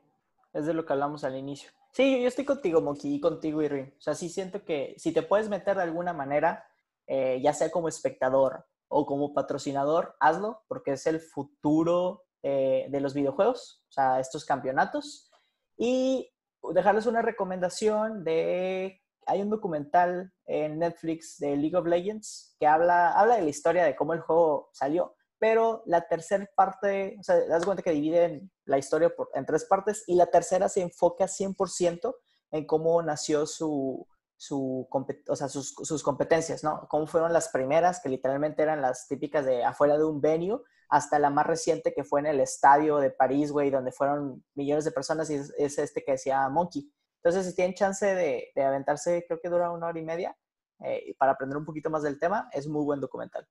[0.53, 1.71] Es de lo que hablamos al inicio.
[1.91, 3.95] Sí, yo, estoy contigo, Moki, y contigo, Irwin.
[3.97, 6.63] O sea, sí siento que si te puedes meter de alguna manera,
[7.07, 13.01] eh, ya sea como espectador o como patrocinador, hazlo, porque es el futuro eh, de
[13.01, 15.31] los videojuegos, o sea, estos campeonatos.
[15.75, 16.31] Y
[16.75, 19.01] dejarles una recomendación de...
[19.25, 23.83] Hay un documental en Netflix de League of Legends que habla, habla de la historia
[23.83, 28.49] de cómo el juego salió, pero la tercera parte, o sea, das cuenta que dividen
[28.63, 32.15] la historia por, en tres partes y la tercera se enfoca 100%
[32.51, 34.87] en cómo nació su, su
[35.27, 36.87] o sea, sus, sus competencias, ¿no?
[36.87, 41.19] Cómo fueron las primeras, que literalmente eran las típicas de afuera de un venue, hasta
[41.19, 44.93] la más reciente que fue en el estadio de París, güey, donde fueron millones de
[44.93, 46.89] personas y es, es este que decía Monkey.
[47.21, 50.37] Entonces, si tienen chance de, de aventarse, creo que dura una hora y media,
[50.79, 53.45] eh, para aprender un poquito más del tema, es muy buen documental.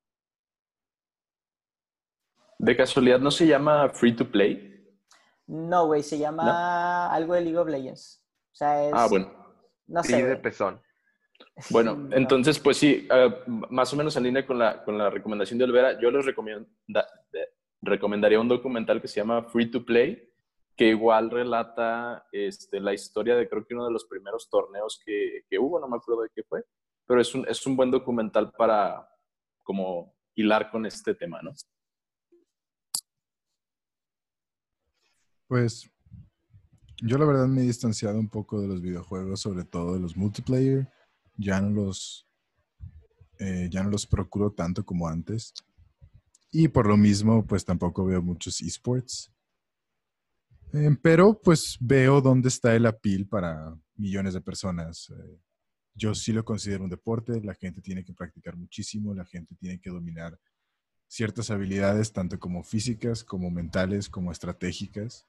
[2.63, 4.87] ¿De casualidad no se llama Free to Play?
[5.49, 8.25] No, güey, se llama algo de League of Legends.
[8.53, 8.93] O sea, es...
[8.95, 9.33] Ah, bueno.
[9.89, 10.81] No Sí, sé, de pezón.
[11.71, 13.35] Bueno, entonces, pues sí, eh,
[13.69, 17.07] más o menos en línea con la, con la recomendación de Olvera, yo les recomienda-
[17.33, 17.49] de-
[17.83, 20.31] recomendaría un documental que se llama Free to Play,
[20.77, 25.43] que igual relata este, la historia de creo que uno de los primeros torneos que,
[25.51, 26.65] que hubo, no me acuerdo de qué fue,
[27.07, 29.07] pero es un, es un buen documental para
[29.65, 31.53] como hilar con este tema, ¿no?
[35.53, 35.87] Pues
[37.03, 40.17] yo la verdad me he distanciado un poco de los videojuegos, sobre todo de los
[40.17, 40.91] multiplayer.
[41.37, 42.27] Ya no los,
[43.39, 45.53] eh, ya no los procuro tanto como antes.
[46.51, 49.31] Y por lo mismo, pues tampoco veo muchos esports.
[50.73, 55.11] Eh, pero pues veo dónde está el appeal para millones de personas.
[55.11, 55.39] Eh,
[55.95, 59.79] yo sí lo considero un deporte, la gente tiene que practicar muchísimo, la gente tiene
[59.79, 60.41] que dominar
[61.13, 65.27] ciertas habilidades, tanto como físicas, como mentales, como estratégicas.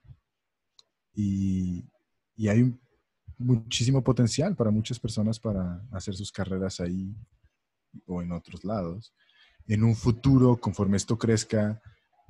[1.13, 1.83] Y,
[2.37, 2.73] y hay
[3.37, 7.13] muchísimo potencial para muchas personas para hacer sus carreras ahí
[8.05, 9.13] o en otros lados.
[9.67, 11.81] En un futuro, conforme esto crezca,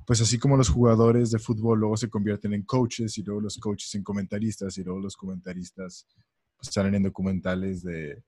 [0.04, 3.58] pues así como los jugadores de fútbol luego se convierten en coaches y luego los
[3.58, 6.08] coaches en comentaristas y luego los comentaristas
[6.56, 8.20] pues, salen en documentales de,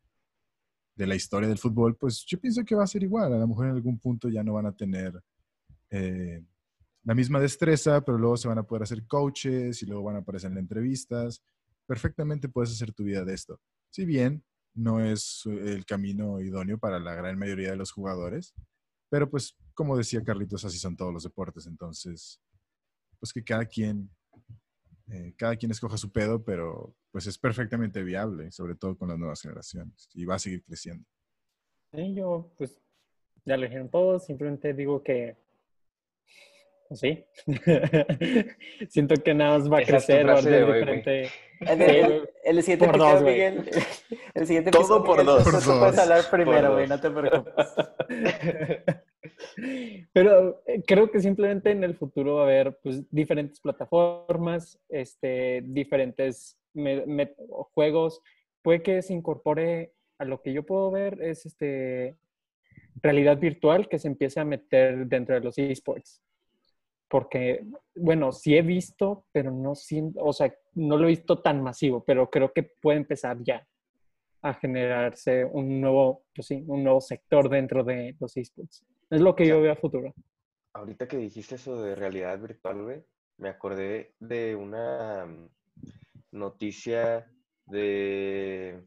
[0.97, 3.33] de la historia del fútbol, pues yo pienso que va a ser igual.
[3.33, 5.23] A lo mejor en algún punto ya no van a tener
[5.91, 6.43] eh,
[7.05, 10.21] la misma destreza, pero luego se van a poder hacer coaches y luego van a
[10.21, 11.43] aparecer en entrevistas.
[11.87, 13.61] Perfectamente puedes hacer tu vida de esto.
[13.91, 14.43] Si bien
[14.75, 18.55] no es el camino idóneo para la gran mayoría de los jugadores,
[19.09, 21.67] pero pues como decía Carlitos, así son todos los deportes.
[21.67, 22.41] Entonces,
[23.21, 24.11] pues que cada quien,
[25.11, 29.19] eh, cada quien escoja su pedo, pero pues es perfectamente viable, sobre todo con las
[29.19, 31.05] nuevas generaciones y va a seguir creciendo.
[31.93, 32.79] Sí, yo, pues,
[33.45, 35.37] ya lo dijeron todos, simplemente digo que,
[36.89, 37.25] pues sí,
[38.91, 41.31] siento que nada más va a Esa crecer, va a ser diferente.
[41.61, 43.23] El, el- el siguiente Por episodio, dos.
[43.25, 43.71] Miguel.
[44.35, 45.43] El siguiente Todo por Miguel, dos.
[45.45, 45.99] Por tú puedes dos.
[45.99, 46.97] hablar primero, güey, dos.
[46.97, 47.67] no te preocupes.
[50.13, 55.63] Pero eh, creo que simplemente en el futuro va a haber pues, diferentes plataformas, este,
[55.67, 56.59] diferentes
[57.75, 58.21] juegos.
[58.63, 62.17] Puede que se incorpore a lo que yo puedo ver es este,
[63.03, 66.23] realidad virtual que se empiece a meter dentro de los esports.
[67.09, 67.65] Porque,
[67.95, 69.75] bueno, sí he visto, pero no
[70.17, 73.67] o sea, no lo he visto tan masivo, pero creo que puede empezar ya
[74.43, 78.85] a generarse un nuevo, pues sí, un nuevo sector dentro de los esports.
[79.11, 80.13] Es lo que yo veo a futuro.
[80.73, 83.05] Ahorita que dijiste eso de realidad virtual, güey,
[83.39, 85.49] me acordé de una mm,
[86.33, 87.31] noticia
[87.67, 88.85] de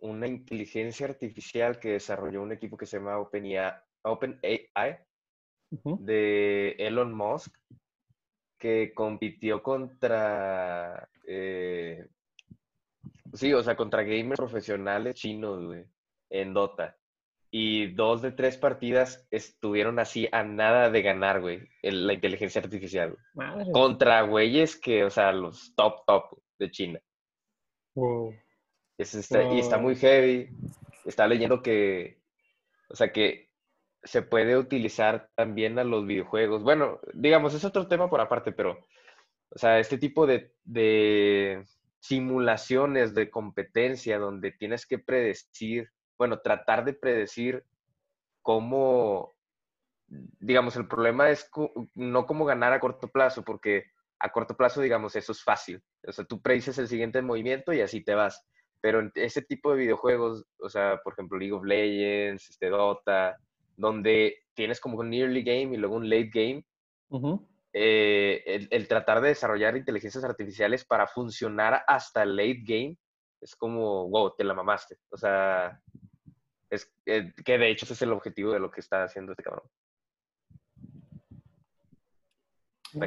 [0.00, 4.98] una inteligencia artificial que desarrolló un equipo que se llama OpenAI,
[5.70, 7.54] de Elon Musk,
[8.58, 12.08] que compitió contra, eh,
[13.32, 15.84] sí, o sea, contra gamers profesionales chinos, güey,
[16.30, 16.97] en Dota.
[17.50, 22.60] Y dos de tres partidas estuvieron así a nada de ganar, güey, el- la inteligencia
[22.60, 23.16] artificial.
[23.34, 23.72] Madre.
[23.72, 26.24] Contra güeyes que, o sea, los top, top
[26.58, 27.00] de China.
[27.94, 28.34] Wow.
[28.98, 30.50] Es- está- Y está muy heavy.
[31.06, 32.20] Está leyendo que,
[32.90, 33.48] o sea, que
[34.02, 36.62] se puede utilizar también a los videojuegos.
[36.62, 38.86] Bueno, digamos, es otro tema por aparte, pero,
[39.50, 41.64] o sea, este tipo de, de
[42.00, 47.64] simulaciones de competencia donde tienes que predecir, bueno, tratar de predecir
[48.42, 49.34] cómo,
[50.08, 51.48] digamos, el problema es
[51.94, 53.84] no cómo ganar a corto plazo, porque
[54.18, 55.82] a corto plazo, digamos, eso es fácil.
[56.06, 58.44] O sea, tú predices el siguiente movimiento y así te vas.
[58.80, 63.36] Pero en ese tipo de videojuegos, o sea, por ejemplo, League of Legends, este Dota,
[63.76, 66.64] donde tienes como un early game y luego un late game,
[67.10, 67.48] Ujú.
[67.72, 72.96] eh, el, el tratar de desarrollar inteligencias artificiales para funcionar hasta el late game
[73.40, 74.98] es como, wow, te la mamaste.
[75.10, 75.80] O sea,
[76.70, 79.42] es eh, que de hecho ese es el objetivo de lo que está haciendo este
[79.42, 79.68] cabrón.
[82.92, 83.06] La.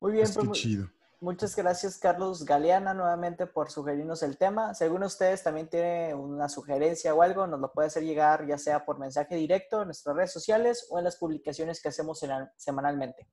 [0.00, 0.88] Muy bien, Pues chido.
[1.20, 4.72] muchas gracias Carlos Galeana nuevamente por sugerirnos el tema.
[4.74, 8.46] Si alguno de ustedes también tiene una sugerencia o algo, nos lo puede hacer llegar
[8.46, 12.24] ya sea por mensaje directo en nuestras redes sociales o en las publicaciones que hacemos
[12.56, 13.28] semanalmente.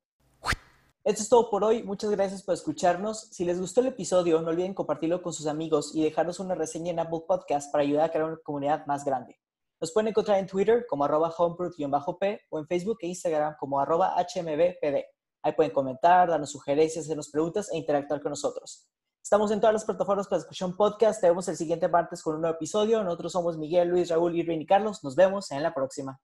[1.08, 1.84] Esto es todo por hoy.
[1.84, 3.30] Muchas gracias por escucharnos.
[3.32, 6.92] Si les gustó el episodio, no olviden compartirlo con sus amigos y dejarnos una reseña
[6.92, 9.40] en Apple Podcast para ayudar a crear una comunidad más grande.
[9.80, 14.18] Nos pueden encontrar en Twitter como arroba homeproof-p o en Facebook e Instagram como arroba
[14.18, 15.06] hmbpd.
[15.44, 18.90] Ahí pueden comentar, darnos sugerencias, hacernos preguntas e interactuar con nosotros.
[19.24, 21.22] Estamos en todas las plataformas para escuchar un podcast.
[21.22, 23.02] Te vemos el siguiente martes con un nuevo episodio.
[23.02, 25.02] Nosotros somos Miguel, Luis, Raúl, Irving y Carlos.
[25.06, 26.20] Nos vemos en la próxima.